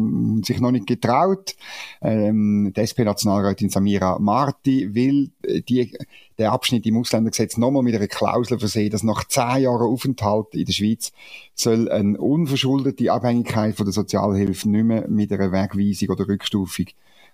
sich 0.45 0.59
noch 0.59 0.73
nicht 0.73 0.89
getraut. 0.89 1.55
Ähm, 2.03 2.73
die 2.75 2.81
SP-Nationalrätin 2.83 3.71
Samira 3.71 4.19
Marti 4.19 4.93
will 4.93 5.31
die, 5.47 5.97
den 6.41 6.47
Abschnitt 6.47 6.87
im 6.87 6.97
Ausländergesetz 6.97 7.57
nochmal 7.57 7.85
mit 7.85 7.95
einer 7.95 8.09
Klausel 8.09 8.59
versehen, 8.59 8.91
dass 8.91 9.05
nach 9.05 9.23
zehn 9.29 9.63
Jahren 9.63 9.93
Aufenthalt 9.93 10.55
in 10.55 10.65
der 10.65 10.73
Schweiz 10.73 11.13
soll 11.55 11.89
eine 11.89 12.19
unverschuldete 12.19 13.13
Abhängigkeit 13.13 13.77
von 13.77 13.87
der 13.87 13.93
Sozialhilfe 13.93 14.69
nicht 14.69 14.85
mehr 14.85 15.07
mit 15.09 15.33
einer 15.33 15.53
Wegweisung 15.53 16.09
oder 16.09 16.27
Rückstufung 16.27 16.87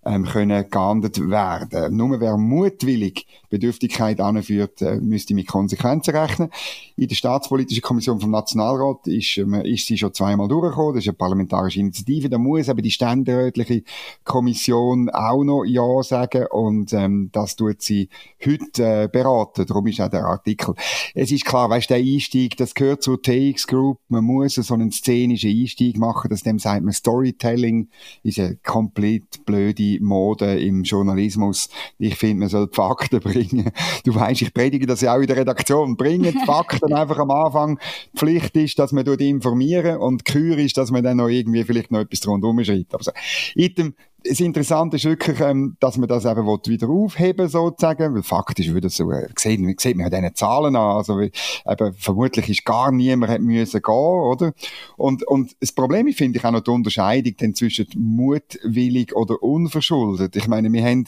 ähm, 0.06 0.25
können 0.25 0.70
geahndet 0.70 1.18
werden. 1.28 1.96
Nur 1.96 2.20
wer 2.20 2.36
mutwillig 2.36 3.26
Bedürftigkeit 3.50 4.20
anführt, 4.20 4.82
äh, 4.82 4.96
müsste 4.96 5.34
mit 5.34 5.46
Konsequenzen 5.46 6.16
rechnen. 6.16 6.50
In 6.96 7.08
der 7.08 7.14
Staatspolitischen 7.14 7.82
Kommission 7.82 8.20
vom 8.20 8.30
Nationalrat 8.30 9.06
ist, 9.06 9.36
ähm, 9.38 9.54
ist 9.54 9.86
sie 9.86 9.98
schon 9.98 10.14
zweimal 10.14 10.48
durchgekommen. 10.48 10.94
Das 10.94 11.04
ist 11.04 11.08
eine 11.08 11.16
parlamentarische 11.16 11.80
Initiative. 11.80 12.28
Da 12.28 12.38
muss 12.38 12.68
eben 12.68 12.82
die 12.82 12.90
ständerätliche 12.90 13.82
Kommission 14.25 15.10
auch 15.10 15.44
noch 15.44 15.64
Ja 15.64 16.02
sagen 16.02 16.46
und 16.50 16.92
ähm, 16.92 17.30
das 17.32 17.56
tut 17.56 17.82
sie 17.82 18.08
heute 18.44 19.04
äh, 19.04 19.08
beraten. 19.10 19.66
Darum 19.66 19.86
ist 19.86 20.00
auch 20.00 20.10
der 20.10 20.25
Artikel. 20.25 20.75
Es 21.14 21.32
ist 21.32 21.44
klar, 21.44 21.68
weißt, 21.70 21.90
der 21.90 21.98
Einstieg, 21.98 22.56
das 22.56 22.75
gehört 22.75 23.02
zur 23.02 23.20
TX 23.20 23.66
Group. 23.66 23.98
Man 24.08 24.25
muss 24.25 24.54
so 24.54 24.75
einen 24.75 24.92
szenischen 24.92 25.50
Einstieg 25.50 25.98
machen. 25.98 26.28
Das 26.30 26.42
dem 26.42 26.58
sagt 26.58 26.84
man 26.84 26.92
Storytelling. 26.92 27.88
Ist 28.22 28.38
eine 28.38 28.56
komplett 28.56 29.44
blöde 29.44 29.95
Mode 30.00 30.58
im 30.58 30.82
Journalismus. 30.82 31.68
Ich 31.98 32.16
finde, 32.16 32.40
man 32.40 32.48
soll 32.48 32.68
die 32.68 32.74
Fakten 32.74 33.20
bringen. 33.24 33.70
Du 34.04 34.14
weißt, 34.14 34.42
ich 34.42 34.54
predige 34.54 34.86
das 34.86 35.00
ja 35.00 35.14
auch 35.14 35.20
in 35.20 35.26
der 35.26 35.36
Redaktion. 35.36 35.96
Bringen 35.96 36.32
die 36.32 36.46
Fakten 36.46 36.92
einfach 36.94 37.18
am 37.18 37.30
Anfang. 37.30 37.78
Die 38.12 38.18
Pflicht 38.18 38.56
ist, 38.56 38.78
dass 38.78 38.92
man 38.92 39.04
dort 39.04 39.20
informieren 39.20 39.98
und 39.98 40.26
die 40.26 40.32
Kür 40.32 40.58
ist, 40.58 40.76
dass 40.76 40.90
man 40.90 41.02
dann 41.02 41.18
noch 41.18 41.28
irgendwie 41.28 41.64
vielleicht 41.64 41.90
noch 41.90 42.00
etwas 42.00 42.26
rundherum 42.26 42.62
schreibt. 42.64 42.94
Aber 42.94 43.04
so. 43.04 43.12
Item, 43.54 43.94
das 44.25 44.40
Interessante 44.40 44.96
ist 44.96 45.04
wirklich, 45.04 45.40
ähm, 45.40 45.76
dass 45.80 45.96
man 45.96 46.08
das 46.08 46.25
eben 46.25 46.46
wieder 46.46 46.88
aufheben 46.88 47.49
sozusagen, 47.49 48.14
weil 48.14 48.23
faktisch 48.23 48.68
würde 48.68 48.88
so, 48.88 49.11
äh, 49.11 49.28
sieht, 49.37 49.80
sieht 49.80 49.96
man 49.96 50.11
ja 50.11 50.20
diese 50.20 50.35
Zahlen 50.35 50.75
an, 50.76 50.96
also 50.96 51.20
eben, 51.20 51.94
vermutlich 51.96 52.49
ist 52.49 52.64
gar 52.64 52.90
niemand 52.92 53.30
hat 53.30 53.40
müssen 53.40 53.80
gehen, 53.80 53.94
oder? 53.94 54.52
Und, 54.96 55.26
und 55.26 55.56
das 55.61 55.73
Problem 55.73 56.12
finde 56.12 56.38
ich 56.38 56.44
auch 56.44 56.50
noch 56.50 56.61
die 56.61 56.70
Unterscheidung 56.70 57.35
dann 57.38 57.54
zwischen 57.54 57.87
mutwillig 57.96 59.14
oder 59.14 59.42
unverschuldet. 59.42 60.35
Ich 60.37 60.49
meine, 60.49 60.73
wir 60.73 60.85
haben 60.85 61.06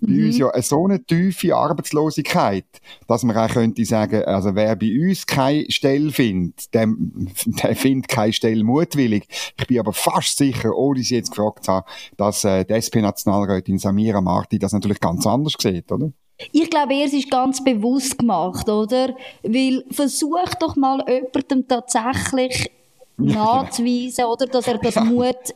mhm. 0.00 0.06
bei 0.06 0.26
uns 0.26 0.38
ja 0.38 0.62
so 0.62 0.84
eine 0.84 1.04
tiefe 1.04 1.54
Arbeitslosigkeit, 1.54 2.66
dass 3.06 3.22
man 3.22 3.36
auch 3.36 3.48
könnte 3.48 3.84
sagen, 3.84 4.24
also 4.24 4.54
wer 4.54 4.74
bei 4.76 4.90
uns 4.98 5.26
keine 5.26 5.70
Stelle 5.70 6.10
findet, 6.10 6.74
der, 6.74 6.88
der 7.46 7.76
findet 7.76 8.08
keine 8.08 8.32
Stelle 8.32 8.64
mutwillig. 8.64 9.28
Ich 9.58 9.66
bin 9.66 9.78
aber 9.78 9.92
fast 9.92 10.38
sicher, 10.38 10.74
ohne 10.74 11.02
sie 11.02 11.16
jetzt 11.16 11.30
gefragt 11.30 11.64
zu 11.64 11.72
haben, 11.72 11.86
dass 12.16 12.44
äh, 12.44 12.55
die 12.64 12.74
SP-Nationalrätin 12.74 13.78
Samira 13.78 14.20
Marti 14.20 14.58
das 14.58 14.72
natürlich 14.72 15.00
ganz 15.00 15.26
anders 15.26 15.54
sieht, 15.58 15.90
oder? 15.90 16.10
Ich 16.52 16.68
glaube, 16.68 16.94
er 16.94 17.06
ist 17.06 17.30
ganz 17.30 17.64
bewusst 17.64 18.18
gemacht, 18.18 18.68
oder? 18.68 19.14
Weil 19.42 19.84
versuch 19.90 20.54
doch 20.60 20.76
mal 20.76 21.02
jemandem 21.08 21.66
tatsächlich 21.66 22.70
nachzuweisen, 23.18 24.26
oder? 24.26 24.46
Dass 24.46 24.68
er 24.68 24.78
das 24.78 24.96
Mut, 24.96 25.54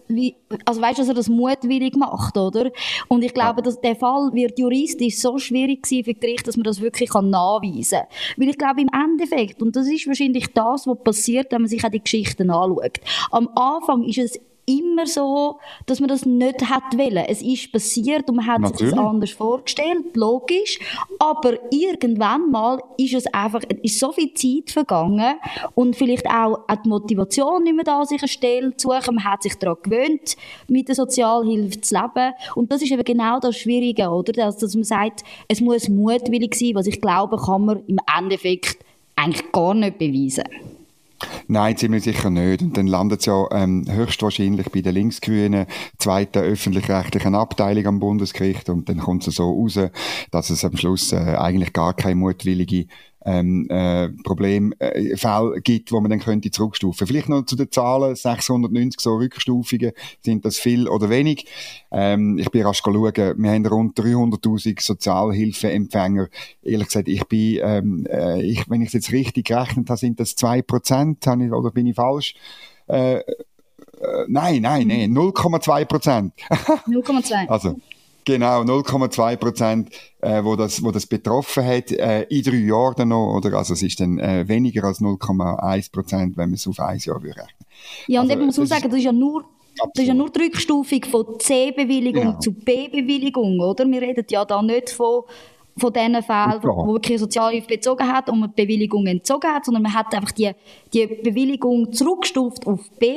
also 0.64 0.80
weißt, 0.80 0.98
dass 0.98 1.08
er 1.08 1.14
das 1.14 1.28
mutwillig 1.28 1.94
macht, 1.96 2.36
oder? 2.36 2.70
Und 3.08 3.22
ich 3.22 3.34
glaube, 3.34 3.60
dass 3.60 3.80
der 3.80 3.96
Fall 3.96 4.30
wird 4.32 4.58
juristisch 4.58 5.18
so 5.18 5.38
schwierig 5.38 5.86
sein 5.86 6.04
für 6.04 6.14
Gericht, 6.14 6.48
dass 6.48 6.56
man 6.56 6.64
das 6.64 6.80
wirklich 6.80 7.10
kann 7.10 7.28
nachweisen 7.28 7.98
kann. 7.98 8.08
Weil 8.38 8.48
ich 8.48 8.58
glaube, 8.58 8.80
im 8.80 8.88
Endeffekt, 8.92 9.62
und 9.62 9.76
das 9.76 9.86
ist 9.86 10.06
wahrscheinlich 10.06 10.52
das, 10.54 10.86
was 10.86 11.02
passiert, 11.04 11.52
wenn 11.52 11.62
man 11.62 11.68
sich 11.68 11.84
auch 11.84 11.90
die 11.90 12.00
Geschichten 12.00 12.50
anschaut. 12.50 13.00
Am 13.30 13.48
Anfang 13.54 14.04
ist 14.04 14.18
es 14.18 14.40
immer 14.66 15.06
so, 15.06 15.58
dass 15.86 16.00
man 16.00 16.08
das 16.08 16.24
nicht 16.26 16.68
hat 16.68 16.96
wollen. 16.96 17.24
Es 17.28 17.42
ist 17.42 17.72
passiert 17.72 18.28
und 18.28 18.36
man 18.36 18.46
hat 18.46 18.60
Natürlich. 18.60 18.90
sich 18.90 18.90
das 18.90 18.98
anders 18.98 19.30
vorgestellt, 19.30 20.14
logisch. 20.14 20.78
Aber 21.18 21.58
irgendwann 21.72 22.50
mal 22.50 22.82
ist 22.96 23.14
es 23.14 23.26
einfach, 23.32 23.62
ist 23.82 23.98
so 23.98 24.12
viel 24.12 24.32
Zeit 24.34 24.70
vergangen 24.70 25.36
und 25.74 25.96
vielleicht 25.96 26.26
auch 26.28 26.58
die 26.84 26.88
Motivation 26.88 27.62
nicht 27.62 27.74
mehr 27.74 27.84
da, 27.84 28.04
sich 28.04 28.20
eine 28.20 28.28
Stelle 28.28 28.76
zu 28.76 28.88
suchen. 28.88 29.16
Man 29.16 29.24
hat 29.24 29.42
sich 29.42 29.56
daran 29.56 29.76
gewöhnt, 29.82 30.36
mit 30.68 30.88
der 30.88 30.94
Sozialhilfe 30.94 31.80
zu 31.80 31.94
leben. 31.94 32.32
Und 32.54 32.70
das 32.70 32.82
ist 32.82 32.92
eben 32.92 33.04
genau 33.04 33.40
das 33.40 33.56
Schwierige, 33.56 34.08
oder? 34.08 34.32
Dass, 34.32 34.58
dass 34.58 34.74
man 34.74 34.84
sagt, 34.84 35.22
es 35.48 35.60
muss 35.60 35.88
mutwillig 35.88 36.54
sein, 36.54 36.74
was 36.74 36.86
ich 36.86 37.00
glaube, 37.00 37.36
kann 37.36 37.64
man 37.64 37.82
im 37.86 37.98
Endeffekt 38.18 38.78
eigentlich 39.16 39.52
gar 39.52 39.74
nicht 39.74 39.98
beweisen. 39.98 40.44
Nein, 41.48 41.76
ziemlich 41.76 42.04
sicher 42.04 42.30
nicht. 42.30 42.62
Und 42.62 42.76
dann 42.76 42.86
landet 42.86 43.20
es 43.20 43.26
ja 43.26 43.46
ähm, 43.52 43.84
höchstwahrscheinlich 43.88 44.70
bei 44.70 44.80
der 44.80 44.92
linksgrünen 44.92 45.66
zweiten 45.98 46.38
öffentlich-rechtlichen 46.38 47.34
Abteilung 47.34 47.86
am 47.86 48.00
Bundesgericht 48.00 48.68
und 48.68 48.88
dann 48.88 48.98
kommt 48.98 49.26
es 49.26 49.34
so 49.34 49.50
raus, 49.50 49.78
dass 50.30 50.50
es 50.50 50.64
am 50.64 50.76
Schluss 50.76 51.12
äh, 51.12 51.36
eigentlich 51.36 51.72
gar 51.72 51.94
keine 51.94 52.16
mutwillige 52.16 52.86
ähm, 53.24 53.68
äh, 53.68 54.08
Problemfälle 54.24 55.56
äh, 55.56 55.60
gibt, 55.60 55.92
wo 55.92 56.00
man 56.00 56.10
dann 56.10 56.20
könnte 56.20 56.50
zurückstufen. 56.50 57.06
Vielleicht 57.06 57.28
noch 57.28 57.44
zu 57.44 57.56
den 57.56 57.70
Zahlen, 57.70 58.14
690 58.14 59.00
so 59.00 59.16
Rückstufungen, 59.16 59.92
sind 60.22 60.44
das 60.44 60.58
viel 60.58 60.88
oder 60.88 61.10
wenig? 61.10 61.46
Ähm, 61.90 62.38
ich 62.38 62.50
bin 62.50 62.62
rasch 62.62 62.82
schauen, 62.84 63.14
wir 63.14 63.50
haben 63.50 63.66
rund 63.66 63.98
300'000 63.98 64.80
Sozialhilfeempfänger. 64.80 66.28
Ehrlich 66.62 66.86
gesagt, 66.86 67.08
ich 67.08 67.24
bin, 67.26 67.58
ähm, 67.62 68.06
äh, 68.10 68.42
ich, 68.42 68.68
wenn 68.70 68.80
ich 68.80 68.88
es 68.88 68.94
jetzt 68.94 69.12
richtig 69.12 69.48
gerechnet 69.48 69.90
habe, 69.90 69.98
sind 69.98 70.18
das 70.18 70.36
2%, 70.36 71.52
oder 71.52 71.70
bin 71.70 71.86
ich 71.86 71.96
falsch? 71.96 72.34
Äh, 72.86 73.18
äh, 74.00 74.24
nein, 74.28 74.62
nein, 74.62 74.88
nein, 74.88 75.12
0,2 75.12 75.84
Prozent. 75.84 76.32
0,2. 76.48 77.48
also, 77.48 77.76
Genau, 78.24 78.62
0,2 78.62 79.36
Prozent, 79.36 79.90
äh, 80.20 80.44
wo, 80.44 80.56
das, 80.56 80.82
wo 80.82 80.90
das 80.90 81.06
betroffen 81.06 81.64
hat, 81.64 81.90
äh, 81.92 82.22
in 82.24 82.42
drei 82.42 82.56
Jahren 82.56 82.94
dann 82.96 83.08
noch, 83.08 83.34
oder? 83.36 83.56
Also 83.56 83.74
es 83.74 83.82
ist 83.82 84.00
dann 84.00 84.18
äh, 84.18 84.46
weniger 84.46 84.84
als 84.84 85.00
0,1 85.00 85.92
Prozent, 85.92 86.36
wenn 86.36 86.50
man 86.50 86.54
es 86.54 86.66
auf 86.66 86.78
ein 86.80 86.98
Jahr 86.98 87.22
rechnen 87.22 87.46
Ja, 88.06 88.20
und 88.20 88.30
also, 88.30 88.32
eben 88.38 88.46
muss 88.46 88.58
man 88.58 88.66
sagen, 88.66 88.90
das 88.90 88.98
ist 88.98 89.04
ja 89.04 89.12
nur 89.12 89.44
Absolut. 89.80 89.96
Das 89.96 90.02
ist 90.02 90.08
ja 90.08 90.14
nur 90.14 90.30
die 90.30 90.40
Rückstufung 90.40 91.04
von 91.04 91.40
C-Bewilligung 91.40 92.22
genau. 92.22 92.38
zu 92.38 92.52
B-Bewilligung, 92.52 93.60
oder? 93.60 93.86
Wir 93.86 94.02
reden 94.02 94.26
ja 94.28 94.44
da 94.44 94.60
nicht 94.60 94.90
von, 94.90 95.22
von 95.76 95.92
diesen 95.92 96.22
Fällen, 96.22 96.62
wo 96.62 96.92
wirklich 96.92 97.18
Sozialhilfe 97.18 97.68
bezogen 97.68 98.06
hat 98.06 98.28
und 98.28 98.40
man 98.40 98.52
die 98.54 98.62
Bewilligung 98.62 99.06
entzogen 99.06 99.50
hat, 99.50 99.64
sondern 99.64 99.84
man 99.84 99.94
hat 99.94 100.14
einfach 100.14 100.32
die, 100.32 100.50
die 100.92 101.06
Bewilligung 101.06 101.92
zurückgestuft 101.92 102.66
auf 102.66 102.80
B 102.98 103.14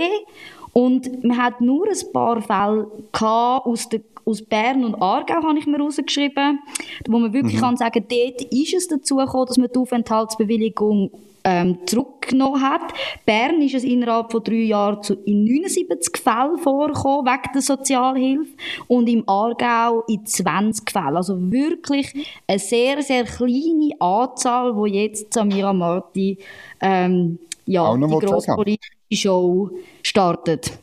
und 0.73 1.23
man 1.23 1.37
hat 1.37 1.61
nur 1.61 1.87
ein 1.87 2.11
paar 2.11 2.41
Fälle 2.41 2.87
aus 3.21 3.89
der 3.89 4.01
aus 4.25 4.41
Bern 4.41 4.85
und 4.85 4.95
Aargau 4.95 5.43
habe 5.43 5.59
ich 5.59 5.67
mir 5.67 5.79
rausgeschrieben, 5.79 6.59
wo 7.07 7.19
man 7.19 7.33
wirklich 7.33 7.55
mhm. 7.55 7.59
kann 7.59 7.77
sagen, 7.77 8.05
dort 8.07 8.41
ist 8.53 8.73
es 8.73 8.87
dazu 8.87 9.17
gekommen, 9.17 9.47
dass 9.47 9.57
man 9.57 9.69
die 9.69 9.77
Aufenthaltsbewilligung 9.77 11.11
ähm, 11.43 11.79
zurückgenommen 11.85 12.61
hat. 12.61 12.93
Bern 13.25 13.61
ist 13.61 13.75
es 13.75 13.83
innerhalb 13.83 14.31
von 14.31 14.43
drei 14.43 14.63
Jahren 14.63 15.03
zu, 15.03 15.15
in 15.25 15.43
79 15.43 16.17
Fällen 16.17 16.57
vorgekommen, 16.57 17.25
wegen 17.25 17.53
der 17.53 17.61
Sozialhilfe, 17.61 18.51
und 18.87 19.09
im 19.09 19.27
Aargau 19.27 20.03
in 20.07 20.25
20 20.25 20.89
Fällen. 20.89 21.17
Also 21.17 21.51
wirklich 21.51 22.13
eine 22.47 22.59
sehr, 22.59 23.01
sehr 23.01 23.25
kleine 23.25 23.91
Anzahl, 23.99 24.75
wo 24.75 24.85
jetzt 24.85 25.33
Samira 25.33 25.73
Marti 25.73 26.37
ähm, 26.79 27.39
ja, 27.65 27.95
die 27.95 28.25
grosse 28.25 28.53
politische 28.53 28.91
Show 29.11 29.69
startet. 30.13 30.82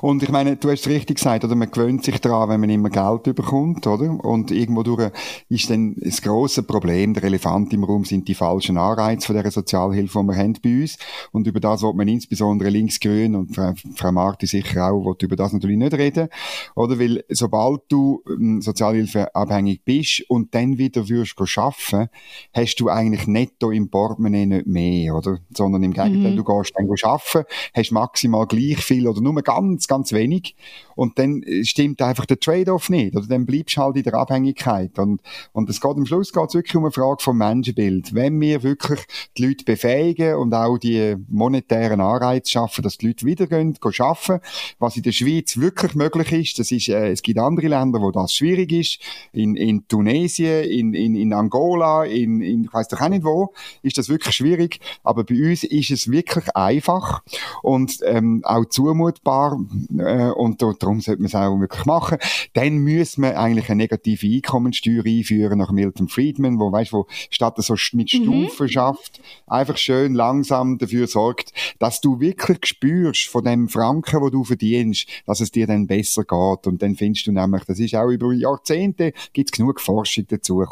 Und 0.00 0.22
ich 0.22 0.30
meine, 0.30 0.56
du 0.56 0.70
hast 0.70 0.86
richtig 0.88 1.16
gesagt, 1.16 1.44
oder 1.44 1.54
man 1.54 1.70
gewöhnt 1.70 2.04
sich 2.04 2.20
daran, 2.20 2.48
wenn 2.48 2.60
man 2.60 2.70
immer 2.70 2.90
Geld 2.90 3.34
bekommt, 3.34 3.86
oder? 3.86 4.24
Und 4.24 4.50
irgendwo 4.50 4.82
durch 4.82 5.10
ist 5.48 5.70
dann 5.70 5.94
das 5.96 6.22
grosse 6.22 6.62
Problem, 6.62 7.14
der 7.14 7.24
Elefant 7.24 7.72
im 7.72 7.84
Raum 7.84 8.04
sind 8.04 8.26
die 8.28 8.34
falschen 8.34 8.78
Anreize 8.78 9.26
von 9.26 9.36
der 9.36 9.50
Sozialhilfe, 9.50 10.20
die 10.20 10.26
wir 10.26 10.36
haben 10.36 10.54
bei 10.62 10.82
uns. 10.82 10.98
Und 11.32 11.46
über 11.46 11.60
das 11.60 11.82
wird 11.82 11.96
man 11.96 12.08
insbesondere 12.08 12.70
linksgrün 12.70 13.34
und 13.34 13.54
Frau, 13.54 13.72
Frau 13.94 14.12
Marti 14.12 14.46
sicher 14.46 14.90
auch, 14.90 15.04
wird 15.04 15.22
über 15.22 15.36
das 15.36 15.52
natürlich 15.52 15.76
nicht 15.76 15.94
reden, 15.94 16.28
oder? 16.74 16.98
Weil 16.98 17.24
sobald 17.28 17.82
du 17.88 18.22
ähm, 18.28 18.62
sozialhilfeabhängig 18.62 19.82
bist 19.84 20.24
und 20.28 20.54
dann 20.54 20.78
wieder 20.78 21.08
würdest 21.08 21.58
arbeiten, 21.58 22.08
hast 22.54 22.76
du 22.76 22.88
eigentlich 22.88 23.26
netto 23.26 23.70
im 23.70 23.90
Portemonnaie 23.90 24.46
nicht 24.46 24.66
mehr, 24.66 25.14
oder? 25.14 25.38
Sondern 25.54 25.82
im 25.82 25.92
Gegenteil, 25.92 26.32
mhm. 26.32 26.36
du 26.36 26.44
gehst 26.44 26.72
dann 26.74 26.88
arbeiten, 27.02 27.44
hast 27.74 27.92
maximal 27.92 28.46
gleich 28.46 28.78
viel 28.78 29.06
oder 29.06 29.20
nur 29.20 29.34
ganz, 29.42 29.89
ganz 29.90 30.12
wenig 30.12 30.54
und 31.00 31.18
dann 31.18 31.42
stimmt 31.62 32.02
einfach 32.02 32.26
der 32.26 32.38
Trade-off 32.38 32.90
nicht, 32.90 33.16
oder? 33.16 33.26
Dann 33.26 33.46
bleibst 33.46 33.78
du 33.78 33.80
halt 33.80 33.96
in 33.96 34.02
der 34.02 34.12
Abhängigkeit. 34.12 34.98
Und, 34.98 35.22
und 35.52 35.70
es 35.70 35.80
geht 35.80 35.96
am 35.96 36.04
Schluss 36.04 36.30
geht's 36.30 36.52
wirklich 36.52 36.76
um 36.76 36.84
eine 36.84 36.92
Frage 36.92 37.22
vom 37.22 37.38
Menschenbild. 37.38 38.14
Wenn 38.14 38.38
wir 38.38 38.62
wirklich 38.62 39.00
die 39.38 39.46
Leute 39.46 39.64
befähigen 39.64 40.34
und 40.34 40.52
auch 40.52 40.76
die 40.76 41.16
monetären 41.30 42.02
Anreize 42.02 42.50
schaffen, 42.50 42.82
dass 42.82 42.98
die 42.98 43.06
Leute 43.06 43.24
wieder 43.24 43.46
gehen, 43.46 43.78
gehen 43.80 43.92
arbeiten, 43.98 44.44
was 44.78 44.98
in 44.98 45.02
der 45.02 45.12
Schweiz 45.12 45.56
wirklich 45.56 45.94
möglich 45.94 46.32
ist, 46.32 46.58
das 46.58 46.70
ist, 46.70 46.90
äh, 46.90 47.12
es 47.12 47.22
gibt 47.22 47.38
andere 47.38 47.68
Länder, 47.68 48.02
wo 48.02 48.10
das 48.10 48.34
schwierig 48.34 48.70
ist, 48.70 48.98
in, 49.32 49.56
in 49.56 49.88
Tunesien, 49.88 50.64
in, 50.64 50.92
in, 50.92 51.14
in 51.14 51.32
Angola, 51.32 52.04
in, 52.04 52.42
in 52.42 52.64
ich 52.64 52.74
weiss 52.74 52.88
doch 52.88 53.00
auch 53.00 53.08
nicht 53.08 53.24
wo, 53.24 53.54
ist 53.82 53.96
das 53.96 54.10
wirklich 54.10 54.36
schwierig, 54.36 54.80
aber 55.02 55.24
bei 55.24 55.48
uns 55.48 55.64
ist 55.64 55.90
es 55.92 56.10
wirklich 56.10 56.54
einfach 56.54 57.22
und 57.62 58.00
ähm, 58.04 58.42
auch 58.44 58.66
zumutbar 58.66 59.58
äh, 59.96 60.28
und 60.32 60.60
darum 60.60 60.89
sollte 60.98 61.22
man 61.22 61.26
es 61.26 61.34
auch 61.34 61.60
wirklich 61.60 61.86
machen. 61.86 62.18
Dann 62.54 62.78
müssen 62.78 63.22
wir 63.22 63.38
eigentlich 63.38 63.70
eine 63.70 63.76
negative 63.76 64.26
Einkommenssteuer 64.26 65.04
einführen 65.04 65.58
nach 65.58 65.70
Milton 65.70 66.08
Friedman, 66.08 66.58
wo, 66.58 66.72
weißt, 66.72 66.92
wo 66.92 67.06
statt 67.30 67.54
so 67.58 67.74
mit 67.92 68.12
mhm. 68.12 68.22
Stufen 68.22 68.66
mhm. 68.66 68.68
schafft, 68.68 69.20
einfach 69.46 69.76
schön 69.76 70.14
langsam 70.14 70.78
dafür 70.78 71.06
sorgt, 71.06 71.52
dass 71.78 72.00
du 72.00 72.20
wirklich 72.20 72.58
spürst 72.64 73.28
von 73.28 73.44
dem 73.44 73.68
Franken, 73.68 74.20
wo 74.20 74.30
du 74.30 74.44
verdienst, 74.44 75.06
dass 75.26 75.40
es 75.40 75.52
dir 75.52 75.66
dann 75.66 75.86
besser 75.86 76.24
geht 76.24 76.66
und 76.66 76.82
dann 76.82 76.96
findest 76.96 77.26
du 77.26 77.32
nämlich, 77.32 77.64
das 77.64 77.78
ist 77.78 77.94
auch 77.94 78.08
über 78.08 78.32
Jahrzehnte, 78.32 79.12
gibt's 79.32 79.52
genug 79.52 79.80
Forschung 79.80 80.26
dazu. 80.28 80.64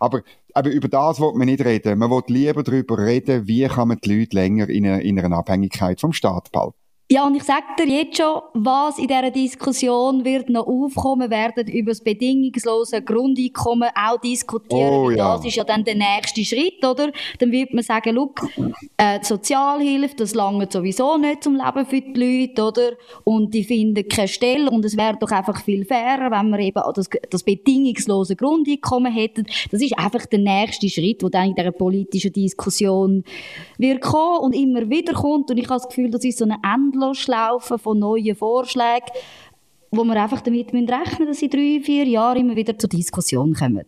Aber 0.00 0.22
aber 0.54 0.70
über 0.70 0.88
das 0.88 1.20
will 1.20 1.32
man 1.34 1.46
nicht 1.46 1.64
reden. 1.64 1.98
Man 1.98 2.10
will 2.10 2.22
lieber 2.26 2.62
darüber 2.62 2.98
reden, 2.98 3.46
wie 3.46 3.66
kann 3.66 3.88
man 3.88 3.98
die 4.02 4.18
Leute 4.18 4.36
länger 4.36 4.68
in 4.68 4.86
einer, 4.86 5.00
in 5.00 5.18
einer 5.18 5.36
Abhängigkeit 5.36 6.00
vom 6.00 6.12
Staat 6.12 6.50
behalten. 6.52 6.79
Ja, 7.12 7.26
und 7.26 7.34
ich 7.34 7.42
sage 7.42 7.64
dir 7.76 7.88
jetzt 7.88 8.18
schon, 8.18 8.40
was 8.54 8.96
in 9.00 9.08
dieser 9.08 9.32
Diskussion 9.32 10.24
wird 10.24 10.48
noch 10.48 10.68
aufkommen, 10.68 11.28
werden 11.28 11.66
über 11.66 11.90
das 11.90 12.00
bedingungslose 12.00 13.02
Grundeinkommen 13.02 13.88
auch 13.96 14.20
diskutieren. 14.20 14.92
Oh, 14.92 15.10
ja. 15.10 15.34
Das 15.34 15.44
ist 15.44 15.56
ja 15.56 15.64
dann 15.64 15.82
der 15.82 15.96
nächste 15.96 16.44
Schritt, 16.44 16.84
oder? 16.84 17.10
Dann 17.40 17.50
wird 17.50 17.74
man 17.74 17.82
sagen, 17.82 18.14
look, 18.14 18.46
äh, 18.96 19.18
die 19.18 19.26
Sozialhilfe, 19.26 20.14
das 20.14 20.34
lange 20.34 20.68
sowieso 20.70 21.18
nicht 21.18 21.42
zum 21.42 21.56
Leben 21.56 21.84
für 21.84 22.00
die 22.00 22.46
Leute, 22.46 22.62
oder? 22.62 22.92
Und 23.24 23.54
die 23.54 23.64
finden 23.64 24.06
keine 24.06 24.28
Stelle 24.28 24.70
und 24.70 24.84
es 24.84 24.96
wäre 24.96 25.16
doch 25.18 25.32
einfach 25.32 25.64
viel 25.64 25.84
fairer, 25.84 26.30
wenn 26.30 26.50
wir 26.50 26.60
eben 26.60 26.80
das, 26.94 27.10
das 27.28 27.42
bedingungslose 27.42 28.36
Grundeinkommen 28.36 29.12
hätten. 29.12 29.46
Das 29.72 29.82
ist 29.82 29.98
einfach 29.98 30.26
der 30.26 30.38
nächste 30.38 30.88
Schritt, 30.88 31.22
der 31.22 31.30
dann 31.30 31.48
in 31.48 31.54
dieser 31.56 31.72
politischen 31.72 32.32
Diskussion 32.32 33.24
wird 33.78 34.00
kommen 34.00 34.44
und 34.44 34.54
immer 34.54 34.88
wieder 34.88 35.14
kommt. 35.14 35.50
Und 35.50 35.56
ich 35.56 35.68
habe 35.68 35.80
das 35.80 35.88
Gefühl, 35.88 36.12
das 36.12 36.22
ist 36.22 36.38
so 36.38 36.44
eine 36.44 36.58
Endlose 36.62 36.99
Endlosschlaufe 37.00 37.78
von 37.78 37.98
neuen 37.98 38.36
Vorschlägen, 38.36 39.06
wo 39.90 40.04
wir 40.04 40.22
einfach 40.22 40.42
damit 40.42 40.72
rechnen 40.72 40.86
müssen, 40.86 41.26
dass 41.26 41.42
in 41.42 41.50
drei, 41.50 41.80
vier 41.82 42.04
Jahren 42.04 42.40
immer 42.40 42.56
wieder 42.56 42.78
zur 42.78 42.90
Diskussion 42.90 43.54
kommen. 43.54 43.84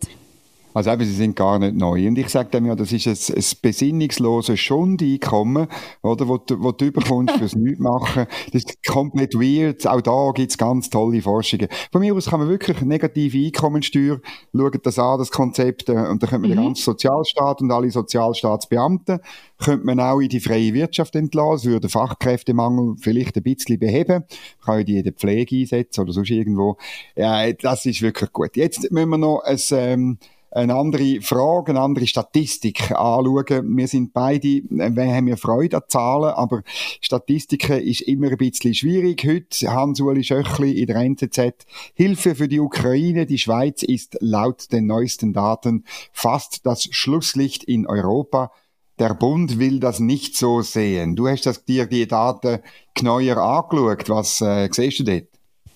Also 0.74 0.90
eben, 0.90 1.04
sie 1.04 1.12
sind 1.12 1.36
gar 1.36 1.58
nicht 1.58 1.74
neu. 1.74 2.06
Und 2.08 2.18
ich 2.18 2.28
sage 2.28 2.50
dem 2.50 2.66
ja, 2.66 2.74
das 2.74 2.92
ist 2.92 3.06
ein, 3.06 3.36
ein 3.36 3.44
besinnungsloses 3.62 4.58
Schundeinkommen, 4.58 5.66
oder, 6.02 6.28
wo, 6.28 6.38
du, 6.38 6.62
wo 6.62 6.72
du 6.72 6.86
überkommst 6.86 7.36
fürs 7.36 7.54
Nichtmachen. 7.56 8.26
Das 8.52 8.64
ist 8.64 8.84
komplett 8.86 9.34
weird. 9.34 9.86
Auch 9.86 10.00
da 10.00 10.30
gibt's 10.34 10.58
ganz 10.58 10.90
tolle 10.90 11.22
Forschungen. 11.22 11.68
Von 11.90 12.00
mir 12.00 12.14
aus 12.14 12.30
kann 12.30 12.40
man 12.40 12.48
wirklich 12.48 12.80
negative 12.82 13.38
Einkommensteuer, 13.38 14.20
schauen 14.54 14.80
das 14.82 14.98
an, 14.98 15.18
das 15.18 15.30
Konzept, 15.30 15.88
äh, 15.88 15.92
und 15.92 16.22
dann 16.22 16.30
könnte 16.30 16.48
man 16.48 16.50
mhm. 16.50 16.54
den 16.56 16.64
ganzen 16.64 16.84
Sozialstaat 16.84 17.60
und 17.60 17.70
alle 17.70 17.90
Sozialstaatsbeamten, 17.90 19.20
könnte 19.58 19.86
man 19.86 20.00
auch 20.00 20.20
in 20.20 20.28
die 20.28 20.40
freie 20.40 20.74
Wirtschaft 20.74 21.14
entlassen, 21.16 21.72
würde 21.72 21.88
Fachkräftemangel 21.88 22.96
vielleicht 22.98 23.36
ein 23.36 23.42
bisschen 23.42 23.78
beheben, 23.78 24.24
man 24.24 24.64
kann 24.64 24.78
ja 24.78 24.84
die 24.84 24.98
in 24.98 25.04
der 25.04 25.12
Pflege 25.12 25.56
einsetzen 25.56 26.00
oder 26.00 26.12
sonst 26.12 26.30
irgendwo. 26.30 26.76
Ja, 27.16 27.52
das 27.52 27.86
ist 27.86 28.02
wirklich 28.02 28.32
gut. 28.32 28.56
Jetzt 28.56 28.90
müssen 28.90 29.10
wir 29.10 29.18
noch 29.18 29.42
ein, 29.44 29.58
ähm, 29.72 30.18
eine 30.52 30.74
andere 30.74 31.20
Frage, 31.20 31.72
eine 31.72 31.80
andere 31.80 32.06
Statistik 32.06 32.90
anschauen. 32.90 33.76
Wir 33.76 33.88
sind 33.88 34.12
beide, 34.12 34.48
äh, 34.48 34.90
wir 34.94 35.14
haben 35.14 35.28
ja 35.28 35.36
Freude 35.36 35.78
an 35.78 35.82
Zahlen, 35.88 36.30
aber 36.30 36.62
Statistiken 37.00 37.80
ist 37.80 38.02
immer 38.02 38.28
ein 38.28 38.36
bisschen 38.36 38.74
schwierig. 38.74 39.24
Heute 39.24 39.72
Hans-Uli 39.72 40.22
Schöchli 40.22 40.80
in 40.80 40.86
der 40.86 40.96
NZZ. 40.96 41.66
Hilfe 41.94 42.34
für 42.34 42.48
die 42.48 42.60
Ukraine. 42.60 43.26
Die 43.26 43.38
Schweiz 43.38 43.82
ist 43.82 44.16
laut 44.20 44.72
den 44.72 44.86
neuesten 44.86 45.32
Daten 45.32 45.84
fast 46.12 46.66
das 46.66 46.84
Schlusslicht 46.90 47.64
in 47.64 47.86
Europa. 47.86 48.52
Der 48.98 49.14
Bund 49.14 49.58
will 49.58 49.80
das 49.80 50.00
nicht 50.00 50.36
so 50.36 50.60
sehen. 50.60 51.16
Du 51.16 51.26
hast 51.26 51.46
das, 51.46 51.64
dir 51.64 51.86
die 51.86 52.06
Daten 52.06 52.60
genauer 52.94 53.38
angeschaut. 53.38 54.08
Was 54.08 54.40
äh, 54.42 54.68
siehst 54.70 55.00
du 55.00 55.04
dort? 55.04 55.31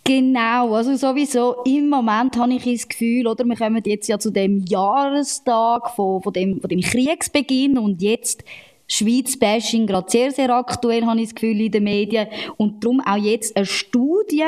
Genau, 0.07 0.75
also 0.75 0.95
sowieso 0.95 1.65
im 1.65 1.89
Moment 1.89 2.37
habe 2.37 2.55
ich 2.55 2.63
das 2.63 2.89
Gefühl, 2.89 3.27
oder 3.27 3.45
wir 3.45 3.57
kommen 3.57 3.83
jetzt 3.85 4.07
ja 4.07 4.21
zu 4.21 4.31
dem 4.31 4.65
Jahrestag 4.65 5.91
von, 5.97 6.23
von, 6.23 6.33
dem, 6.33 6.61
von 6.61 6.69
dem 6.69 6.81
Kriegsbeginn 6.81 7.77
und 7.77 8.01
jetzt 8.01 8.45
Schweiz-Bashing 8.89 9.87
gerade 9.87 10.11
sehr, 10.11 10.31
sehr 10.31 10.51
aktuell, 10.51 11.05
habe 11.05 11.21
ich 11.21 11.29
das 11.29 11.35
Gefühl, 11.35 11.61
in 11.61 11.73
den 11.73 11.85
Medien. 11.85 12.29
Und 12.57 12.85
darum 12.85 13.01
auch 13.01 13.17
jetzt 13.17 13.57
eine 13.57 13.67
Studie 13.67 14.45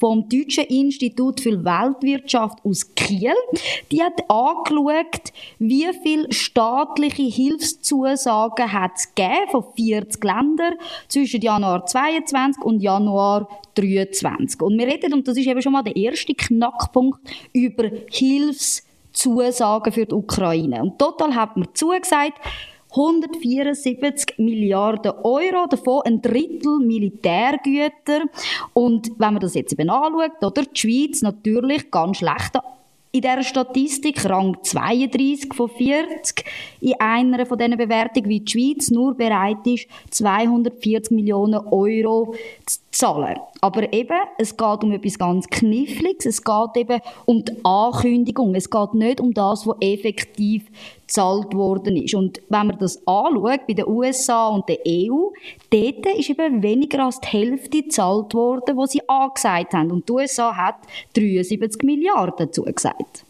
vom 0.00 0.28
Deutschen 0.28 0.64
Institut 0.64 1.40
für 1.40 1.64
Weltwirtschaft 1.64 2.64
aus 2.64 2.94
Kiel. 2.94 3.34
Die 3.90 4.02
hat 4.02 4.28
angeschaut, 4.30 5.32
wie 5.58 5.88
viele 6.02 6.32
staatliche 6.32 7.22
Hilfszusagen 7.22 8.72
hat 8.72 8.92
es 8.96 9.14
gegeben 9.14 9.50
von 9.50 9.64
40 9.76 10.24
Ländern 10.24 10.74
zwischen 11.08 11.42
Januar 11.42 11.84
22 11.84 12.62
und 12.62 12.80
Januar 12.80 13.48
23. 13.74 14.60
Und 14.62 14.78
wir 14.78 14.86
reden, 14.86 15.12
und 15.12 15.28
das 15.28 15.36
ist 15.36 15.46
eben 15.46 15.62
schon 15.62 15.72
mal 15.72 15.82
der 15.82 15.96
erste 15.96 16.34
Knackpunkt, 16.34 17.20
über 17.52 17.90
Hilfszusagen 18.10 19.92
für 19.92 20.06
die 20.06 20.14
Ukraine. 20.14 20.82
Und 20.82 20.98
total 20.98 21.34
hat 21.34 21.56
man 21.56 21.68
zugesagt, 21.74 22.38
174 22.94 24.38
Milliarden 24.38 25.12
Euro, 25.22 25.66
davon 25.68 26.02
ein 26.04 26.20
Drittel 26.20 26.78
Militärgüter. 26.78 28.24
Und 28.74 29.10
wenn 29.18 29.34
man 29.34 29.40
das 29.40 29.54
jetzt 29.54 29.72
eben 29.72 29.90
anschaut, 29.90 30.42
oder, 30.42 30.62
die 30.62 30.78
Schweiz 30.78 31.22
natürlich 31.22 31.90
ganz 31.90 32.18
schlecht 32.18 32.58
in 33.14 33.20
dieser 33.20 33.42
Statistik, 33.42 34.24
Rang 34.28 34.56
32 34.62 35.52
von 35.52 35.68
40, 35.68 36.44
in 36.80 36.94
einer 36.98 37.44
von 37.44 37.58
diesen 37.58 37.76
Bewertungen, 37.76 38.28
wie 38.28 38.40
die 38.40 38.50
Schweiz 38.50 38.90
nur 38.90 39.14
bereit 39.14 39.66
ist, 39.66 39.86
240 40.10 41.10
Millionen 41.10 41.60
Euro 41.66 42.34
zu 42.64 42.78
zahlen. 42.92 43.36
Aber 43.60 43.92
eben, 43.92 44.18
es 44.38 44.56
geht 44.56 44.84
um 44.84 44.92
etwas 44.92 45.18
ganz 45.18 45.48
Kniffliges, 45.48 46.26
es 46.26 46.44
geht 46.44 46.76
eben 46.76 47.00
um 47.24 47.44
die 47.44 47.52
Ankündigung, 47.64 48.54
es 48.54 48.70
geht 48.70 48.94
nicht 48.94 49.20
um 49.20 49.32
das, 49.32 49.66
was 49.66 49.76
effektiv 49.80 50.66
gezahlt 51.06 51.54
worden 51.54 51.96
ist. 51.96 52.14
Und 52.14 52.40
wenn 52.48 52.68
man 52.68 52.78
das 52.78 52.98
anschaut, 53.06 53.66
bei 53.66 53.74
den 53.74 53.86
USA 53.86 54.48
und 54.48 54.68
der 54.68 54.78
EU, 54.86 55.30
dort 55.70 56.06
ist 56.18 56.30
eben 56.30 56.62
weniger 56.62 57.04
als 57.06 57.20
die 57.20 57.28
Hälfte 57.28 57.82
gezahlt 57.82 58.34
worden, 58.34 58.76
was 58.76 58.92
sie 58.92 59.08
angesagt 59.08 59.72
haben. 59.72 59.90
Und 59.90 60.08
die 60.08 60.12
USA 60.12 60.54
hat 60.54 60.76
73 61.14 61.82
Milliarden 61.82 62.52
zugesagt. 62.52 63.24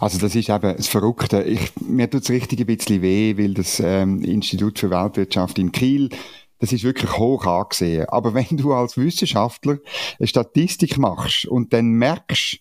Also 0.00 0.18
das 0.18 0.34
ist 0.34 0.48
eben 0.48 0.76
das 0.76 0.86
Verrückte. 0.86 1.42
Ich, 1.42 1.72
mir 1.80 2.08
tut 2.08 2.22
es 2.22 2.30
richtig 2.30 2.60
ein 2.60 2.66
bisschen 2.66 3.02
weh, 3.02 3.36
weil 3.36 3.54
das 3.54 3.80
ähm, 3.80 4.22
Institut 4.22 4.78
für 4.78 4.90
Weltwirtschaft 4.90 5.58
in 5.58 5.72
Kiel 5.72 6.10
das 6.58 6.72
ist 6.72 6.84
wirklich 6.84 7.16
hoch 7.16 7.46
angesehen. 7.46 8.06
Aber 8.08 8.34
wenn 8.34 8.56
du 8.56 8.72
als 8.72 8.96
Wissenschaftler 8.96 9.78
eine 10.18 10.26
Statistik 10.26 10.98
machst 10.98 11.46
und 11.46 11.72
dann 11.72 11.90
merkst, 11.90 12.58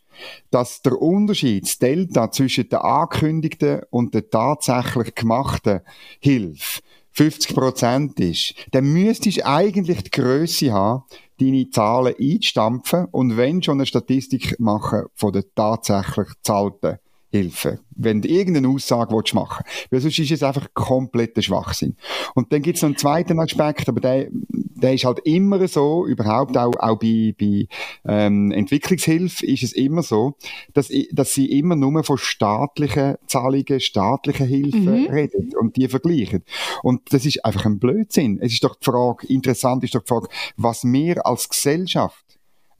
dass 0.52 0.82
der 0.82 1.02
Unterschied, 1.02 1.64
das 1.64 1.78
Delta 1.78 2.32
zwischen 2.32 2.70
der 2.70 2.86
angekündigten 2.86 3.82
und 3.90 4.14
der 4.14 4.30
tatsächlich 4.30 5.16
gemachten 5.16 5.82
Hilfe 6.20 6.82
50 7.12 7.56
Prozent 7.56 8.20
ist, 8.20 8.56
dann 8.72 8.92
müsstest 8.92 9.38
du 9.38 9.46
eigentlich 9.46 10.04
die 10.04 10.12
Größe 10.12 10.74
haben, 10.74 11.04
deine 11.40 11.70
Zahlen 11.70 12.16
einzustampfen 12.20 13.06
und 13.12 13.38
wenn 13.38 13.64
schon 13.64 13.78
eine 13.78 13.86
Statistik 13.86 14.60
machen 14.60 15.04
von 15.16 15.32
der 15.32 15.44
tatsächlich 15.54 16.28
zahlten 16.42 17.00
Hilfe. 17.36 17.80
Wenn 17.98 18.22
du 18.22 18.28
irgendeine 18.28 18.68
Aussage 18.70 19.14
willst 19.16 19.34
machen 19.34 19.64
Weil 19.90 20.02
sonst 20.02 20.20
ist 20.20 20.32
es 20.32 20.44
einfach 20.44 20.68
kompletter 20.74 21.42
Schwachsinn. 21.42 21.96
Und 22.34 22.52
dann 22.52 22.62
gibt 22.62 22.78
es 22.78 22.82
noch 22.82 22.90
einen 22.90 22.98
zweiten 22.98 23.40
Aspekt, 23.40 23.88
aber 23.88 24.02
der, 24.02 24.28
der 24.32 24.94
ist 24.94 25.06
halt 25.06 25.20
immer 25.24 25.68
so, 25.68 26.06
überhaupt 26.06 26.58
auch, 26.58 26.74
auch 26.78 27.00
bei, 27.00 27.34
bei 27.40 27.68
ähm, 28.06 28.52
Entwicklungshilfe 28.52 29.46
ist 29.46 29.64
es 29.64 29.74
immer 29.74 30.04
so, 30.04 30.36
dass, 30.74 30.92
dass 31.12 31.34
sie 31.34 31.58
immer 31.58 31.76
nur 31.76 32.04
von 32.04 32.18
staatlichen 32.18 33.16
Zahlungen, 33.28 33.80
staatlichen 33.80 34.48
Hilfen 34.48 35.04
mhm. 35.04 35.08
reden 35.08 35.52
und 35.60 35.76
die 35.78 35.88
vergleichen. 35.88 36.44
Und 36.84 37.14
das 37.14 37.26
ist 37.26 37.44
einfach 37.46 37.66
ein 37.66 37.80
Blödsinn. 37.80 38.40
Es 38.42 38.54
ist 38.54 38.64
doch 38.64 38.76
die 38.76 38.86
Frage, 38.86 39.28
interessant 39.28 39.84
ist 39.84 39.96
doch 39.96 40.04
die 40.04 40.10
Frage, 40.10 40.28
was 40.58 40.84
wir 40.84 41.26
als 41.26 41.50
Gesellschaft 41.50 42.26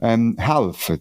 ähm, 0.00 0.36
helfen. 0.38 1.00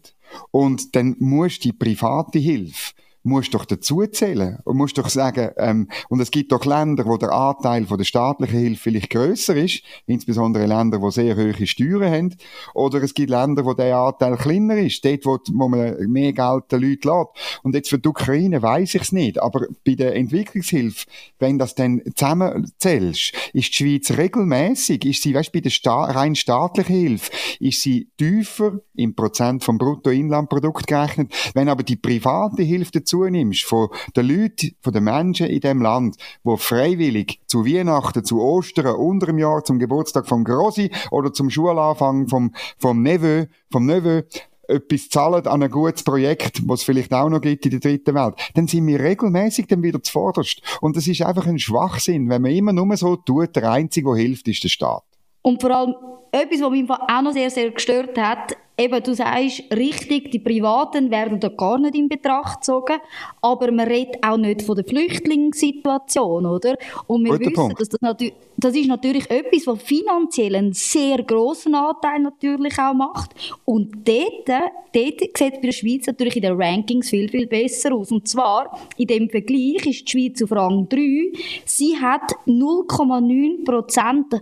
Und 0.52 0.96
dann 0.96 1.16
muss 1.20 1.60
die 1.60 1.74
private 1.74 2.40
Hilfe 2.40 2.94
musst 3.26 3.54
doch 3.54 3.66
dazu 3.66 4.06
zählen 4.06 4.60
und 4.64 4.78
musst 4.78 4.98
doch 4.98 5.10
sagen, 5.10 5.50
ähm, 5.58 5.90
und 6.10 6.20
es 6.20 6.32
gibt 6.32 6.52
doch 6.52 6.64
Länder, 6.66 7.06
wo 7.06 7.18
der 7.18 7.32
Anteil 7.32 7.86
von 7.86 7.98
der 7.98 8.06
staatlichen 8.06 8.60
Hilfe 8.60 8.84
vielleicht 8.84 9.10
größer 9.10 9.56
ist, 9.56 9.82
insbesondere 10.06 10.68
Länder, 10.68 11.02
wo 11.02 11.10
sehr 11.10 11.36
hohe 11.36 11.66
Steuern 11.66 12.12
haben, 12.12 12.36
oder 12.74 13.02
es 13.02 13.14
gibt 13.14 13.32
Länder, 13.32 13.66
wo 13.66 13.74
der 13.74 13.98
Anteil 13.98 14.38
kleiner 14.38 14.78
ist, 14.78 15.04
dort, 15.04 15.26
wo, 15.26 15.40
wo 15.54 15.68
man 15.68 15.98
mehr 16.08 16.34
Geld 16.34 16.72
den 16.72 16.82
Leuten 16.82 17.08
lässt. 17.08 17.64
Und 17.64 17.74
jetzt 17.74 17.90
für 17.90 17.98
die 17.98 18.10
Ukraine 18.10 18.62
weiß 18.62 18.96
ich 18.96 19.02
es 19.02 19.12
nicht, 19.12 19.42
aber 19.42 19.68
bei 19.86 19.96
der 19.96 20.16
Entwicklungshilfe, 20.16 21.08
wenn 21.40 21.58
das 21.58 21.74
dann 21.74 22.02
zusammenzählst, 22.14 23.34
ist 23.54 23.70
die 23.70 23.74
Schweiz 23.74 24.12
regelmäßig, 24.12 25.04
ist 25.04 25.24
sie, 25.24 25.34
weißt, 25.34 25.52
bei 25.52 25.62
der 25.62 25.72
Sta 25.72 26.06
rein 26.06 26.36
staatlichen 26.36 26.96
Hilfe, 26.96 27.32
ist 27.60 27.82
sie 27.82 28.10
tiefer 28.18 28.80
im 28.96 29.16
Prozent 29.16 29.64
vom 29.64 29.78
Bruttoinlandprodukt 29.78 30.86
gerechnet, 30.86 31.34
wenn 31.56 31.70
aber 31.70 31.84
die 31.84 31.96
private 31.96 32.62
Hilfe 32.62 32.92
dazu 32.92 33.15
zunimmst 33.16 33.64
von 33.64 33.90
den 34.16 34.28
Leuten, 34.28 34.76
von 34.82 34.92
den 34.92 35.04
Menschen 35.06 35.48
in 35.48 35.62
dem 35.62 35.82
Land, 35.82 36.18
wo 36.44 36.58
freiwillig 36.58 37.40
zu 37.48 37.66
Weihnachten, 37.66 38.26
zu 38.26 38.42
Ostern, 38.42 38.96
unter 38.96 39.28
dem 39.28 39.38
Jahr, 39.38 39.64
zum 39.64 39.80
Geburtstag 39.80 40.28
vom 40.28 40.44
Grossi 40.44 40.92
oder 41.12 41.32
zum 41.32 41.50
Schulanfang 41.50 42.28
vom, 42.28 42.54
vom 42.78 43.02
Neveu, 43.02 43.46
vom 43.72 43.86
Neveu, 43.86 44.24
etwas 44.68 45.10
zahlen 45.10 45.46
an 45.48 45.64
ein 45.64 45.70
gutes 45.70 46.04
Projekt, 46.04 46.68
was 46.68 46.82
es 46.82 46.86
vielleicht 46.86 47.14
auch 47.14 47.30
noch 47.30 47.40
gibt 47.40 47.66
in 47.66 47.72
der 47.72 47.80
dritten 47.80 48.16
Welt, 48.16 48.36
dann 48.56 48.68
sind 48.68 48.88
wir 48.88 49.00
regelmäßig 49.00 49.68
dann 49.68 49.84
wieder 49.84 50.02
zuvorderst. 50.02 50.62
Und 50.82 50.98
das 50.98 51.08
ist 51.08 51.22
einfach 51.22 51.46
ein 51.46 51.60
Schwachsinn, 51.60 52.30
wenn 52.30 52.42
man 52.42 52.52
immer 52.52 52.74
nur 52.74 52.98
so 52.98 53.16
tut, 53.16 53.56
der 53.56 53.72
Einzige, 53.72 54.10
der 54.10 54.18
hilft, 54.18 54.48
ist 54.48 54.64
der 54.64 54.70
Staat. 54.70 55.04
Und 55.42 55.62
vor 55.62 55.72
allem 55.72 55.94
etwas, 56.32 56.62
was 56.62 56.72
mich 56.72 56.90
auch 56.90 57.22
noch 57.22 57.32
sehr, 57.32 57.52
sehr 57.52 57.70
gestört 57.72 58.18
hat, 58.18 58.58
eben, 58.78 59.04
du 59.04 59.14
sagst 59.14 59.64
richtig, 59.76 60.32
die 60.32 60.40
Privaten 60.40 61.10
werden 61.12 61.40
da 61.40 61.50
gar 61.50 61.80
nicht 61.80 61.96
in 61.96 62.10
Betracht 62.10 62.62
gezogen, 62.62 62.98
aber 63.42 63.72
man 63.72 63.88
redet 63.88 64.18
auch 64.24 64.38
nicht 64.38 64.62
von 64.62 64.76
der 64.76 64.86
Flüchtlingssituation, 64.86 66.46
oder? 66.46 66.76
Und 67.08 67.24
wir 67.24 67.32
Guter 67.32 67.42
wissen, 67.42 67.54
Punkt. 67.54 67.80
dass 67.80 67.90
das, 67.90 68.02
natürlich, 68.02 68.34
das 68.58 68.76
ist 68.76 68.88
natürlich 68.88 69.30
etwas, 69.30 69.68
was 69.68 69.82
finanziell 69.82 70.56
einen 70.56 70.74
sehr 70.74 71.24
grossen 71.24 71.76
Anteil 71.76 72.20
natürlich 72.20 72.78
auch 72.80 72.94
macht. 72.94 73.32
Und 73.66 74.08
dort, 74.08 74.48
dort 74.94 75.20
sieht 75.20 75.22
es 75.22 75.40
bei 75.40 75.60
der 75.60 75.72
Schweiz 75.72 76.08
natürlich 76.08 76.36
in 76.36 76.42
den 76.44 76.62
Rankings 76.62 77.10
viel, 77.10 77.30
viel 77.30 77.48
besser 77.48 77.94
aus. 77.94 78.12
Und 78.12 78.28
zwar, 78.28 78.80
in 78.98 79.08
dem 79.08 79.30
Vergleich 79.30 79.86
ist 79.86 80.06
die 80.06 80.12
Schweiz 80.12 80.44
auf 80.44 80.52
Rang 80.52 80.88
3. 80.90 81.32
Sie 81.66 81.98
hat 81.98 82.34
0,9 82.46 83.64
Prozent 83.64 84.42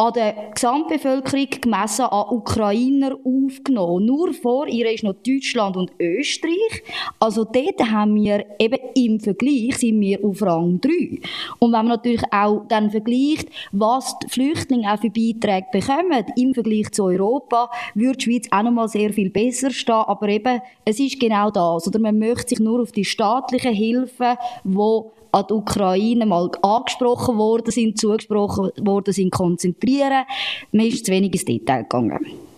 an 0.00 0.14
der 0.14 0.34
Gesamtbevölkerung 0.54 1.46
gemessen 1.60 2.06
an 2.06 2.34
Ukrainer 2.34 3.18
aufgenommen. 3.22 4.06
Nur 4.06 4.32
vor 4.32 4.66
ihr 4.66 4.90
ist 4.90 5.04
noch 5.04 5.12
Deutschland 5.12 5.76
und 5.76 5.92
Österreich. 6.00 6.82
Also 7.18 7.44
dort 7.44 7.78
haben 7.90 8.14
wir 8.14 8.46
eben 8.58 8.78
im 8.94 9.20
Vergleich 9.20 9.76
sind 9.76 10.00
wir 10.00 10.24
auf 10.24 10.40
Rang 10.40 10.80
3. 10.80 11.20
Und 11.58 11.72
wenn 11.72 11.84
man 11.84 11.88
natürlich 11.88 12.22
auch 12.30 12.62
dann 12.68 12.90
vergleicht, 12.90 13.50
was 13.72 14.18
die 14.20 14.28
Flüchtlinge 14.30 14.90
auch 14.90 15.00
für 15.00 15.10
Beiträge 15.10 15.66
bekommen 15.70 16.24
im 16.34 16.54
Vergleich 16.54 16.90
zu 16.92 17.04
Europa, 17.04 17.70
würde 17.94 18.16
die 18.16 18.24
Schweiz 18.24 18.48
auch 18.50 18.62
noch 18.62 18.70
mal 18.70 18.88
sehr 18.88 19.12
viel 19.12 19.28
besser 19.28 19.70
stehen. 19.70 19.96
Aber 19.96 20.28
eben, 20.28 20.62
es 20.86 20.98
ist 20.98 21.20
genau 21.20 21.50
das. 21.50 21.86
Oder 21.86 21.98
man 21.98 22.18
möchte 22.18 22.48
sich 22.48 22.60
nur 22.60 22.80
auf 22.80 22.92
die 22.92 23.04
staatlichen 23.04 23.74
Hilfen, 23.74 24.38
die 24.64 25.02
an 25.32 25.44
die 25.48 25.54
Ukraine 25.54 26.26
mal 26.26 26.50
angesprochen 26.62 27.38
worden 27.38 27.70
sind, 27.70 27.98
zugesprochen 27.98 28.70
worden 28.80 29.12
sind, 29.12 29.30
konzentrieren. 29.30 30.24
Man 30.72 30.86
ist 30.86 31.06
zu 31.06 31.12
wenig 31.12 31.32
ins 31.32 31.44
Detail 31.44 31.82
gegangen. 31.82 32.49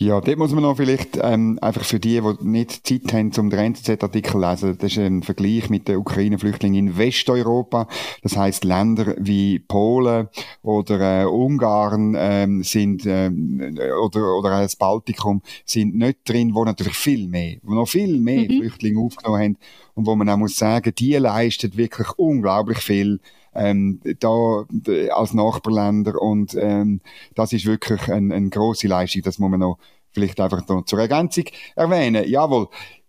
Ja, 0.00 0.20
dort 0.20 0.38
muss 0.38 0.52
man 0.52 0.62
noch 0.62 0.76
vielleicht 0.76 1.18
ähm, 1.20 1.58
einfach 1.60 1.84
für 1.84 1.98
die, 1.98 2.20
die 2.20 2.44
nicht 2.46 2.86
Zeit 2.86 3.12
haben, 3.12 3.32
um 3.36 3.50
den 3.50 3.74
NZZ-Artikel 3.74 4.30
zu 4.30 4.38
lesen, 4.38 4.78
das 4.78 4.92
ist 4.92 4.98
ein 4.98 5.24
Vergleich 5.24 5.70
mit 5.70 5.88
den 5.88 5.96
Ukraine-Flüchtlingen 5.96 6.86
in 6.86 6.98
Westeuropa. 6.98 7.88
Das 8.22 8.36
heißt 8.36 8.62
Länder 8.62 9.16
wie 9.18 9.58
Polen 9.58 10.28
oder 10.62 11.22
äh, 11.22 11.24
Ungarn 11.24 12.14
ähm, 12.16 12.62
sind 12.62 13.06
ähm, 13.06 13.76
oder 14.00 14.36
oder 14.38 14.62
das 14.62 14.76
Baltikum 14.76 15.42
sind 15.64 15.96
nicht 15.96 16.18
drin, 16.28 16.54
wo 16.54 16.64
natürlich 16.64 16.94
viel 16.94 17.26
mehr, 17.26 17.56
wo 17.64 17.74
noch 17.74 17.88
viel 17.88 18.20
mehr 18.20 18.48
mhm. 18.48 18.58
Flüchtlinge 18.60 19.00
aufgenommen 19.00 19.42
haben 19.42 19.56
und 19.94 20.06
wo 20.06 20.14
man 20.14 20.28
auch 20.28 20.36
muss 20.36 20.56
sagen, 20.56 20.92
die 20.96 21.14
leistet 21.14 21.76
wirklich 21.76 22.08
unglaublich 22.16 22.78
viel 22.78 23.18
ähm, 23.58 24.00
da 24.20 24.64
als 25.10 25.34
Nachbarländer 25.34 26.20
und 26.20 26.56
ähm, 26.58 27.00
das 27.34 27.52
ist 27.52 27.66
wirklich 27.66 28.08
eine 28.08 28.34
ein 28.34 28.50
große 28.50 28.88
Leistung, 28.88 29.22
das 29.22 29.38
muss 29.38 29.50
man 29.50 29.60
noch 29.60 29.78
vielleicht 30.12 30.40
einfach 30.40 30.66
noch 30.68 30.84
zur 30.84 31.00
Ergänzung 31.00 31.44
erwähnen. 31.76 32.26
Jawohl, 32.26 32.68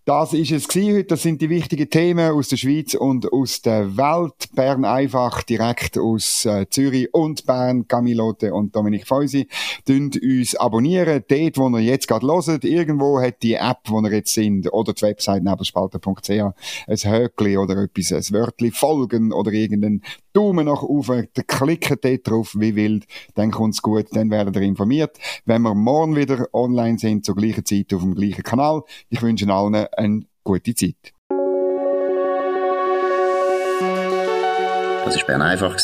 das 0.10 0.34
ist 0.34 0.52
es 0.52 0.68
heute. 0.76 1.04
Das 1.04 1.22
sind 1.22 1.40
die 1.40 1.52
wichtigen 1.52 1.88
Themen 1.88 2.32
aus 2.32 2.48
der 2.48 2.58
Schweiz 2.58 2.96
und 2.96 3.32
aus 3.32 3.62
der 3.62 3.96
Welt. 3.96 4.50
Bern 4.56 4.84
einfach 4.84 5.44
direkt 5.44 6.00
aus 6.00 6.46
äh, 6.46 6.66
Zürich 6.68 7.14
und 7.14 7.46
Bern. 7.46 7.88
Camilote 7.88 8.52
und 8.52 8.76
Dominik 8.76 9.06
Feusi. 9.06 9.48
Dünnt 9.88 10.20
uns 10.20 10.56
abonnieren. 10.56 11.24
Dort, 11.28 11.58
wo 11.60 11.70
ihr 11.78 11.84
jetzt 11.84 12.08
gerade 12.08 12.26
hört. 12.26 12.66
Irgendwo 12.66 13.22
hat 13.22 13.44
die 13.44 13.54
App, 13.54 13.82
wo 13.86 14.02
ihr 14.02 14.12
jetzt 14.12 14.34
sind, 14.34 14.74
oder 14.74 14.94
die 14.94 15.04
Website 15.04 15.44
nebelspalter.ch 15.44 16.30
ein 16.32 16.54
Höckli 16.88 17.58
oder 17.58 17.84
etwas, 17.84 18.12
ein 18.12 18.34
Wörtli 18.34 18.72
folgen 18.72 19.32
oder 19.32 19.52
irgendeinen 19.52 20.02
Daumen 20.34 20.66
nach 20.66 20.84
oben. 20.84 21.28
Klickt 21.48 22.04
dort 22.04 22.28
drauf, 22.28 22.56
wie 22.58 22.76
wild. 22.76 23.06
Dann 23.36 23.52
kommt's 23.52 23.82
gut. 23.82 24.08
Dann 24.12 24.30
werdet 24.30 24.56
ihr 24.56 24.62
informiert. 24.62 25.18
Wenn 25.46 25.62
wir 25.64 25.74
morgen 25.74 26.16
wieder 26.16 26.48
online 26.54 26.98
sind, 26.98 27.26
zur 27.26 27.36
gleichen 27.36 27.66
Zeit 27.66 27.94
auf 27.94 28.02
dem 28.02 28.16
gleichen 28.16 28.44
Kanal. 28.44 28.84
Ich 29.10 29.22
wünsche 29.22 29.52
allen 29.52 29.76
eine 29.76 30.22
gute 30.44 30.76
Zeit. 30.76 31.14
Das 35.06 35.18
war 35.18 35.26
Bern 35.26 35.42
einfach, 35.42 35.78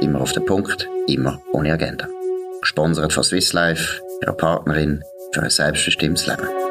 immer 0.00 0.22
auf 0.22 0.32
den 0.32 0.46
Punkt, 0.46 0.88
immer 1.06 1.38
ohne 1.52 1.72
Agenda. 1.72 2.08
Gesponsert 2.62 3.12
von 3.12 3.22
Swiss 3.22 3.52
Life, 3.52 4.00
ihrer 4.22 4.32
Partnerin 4.32 5.02
für 5.32 5.42
ein 5.42 5.50
selbstbestimmtes 5.50 6.26
Leben. 6.26 6.69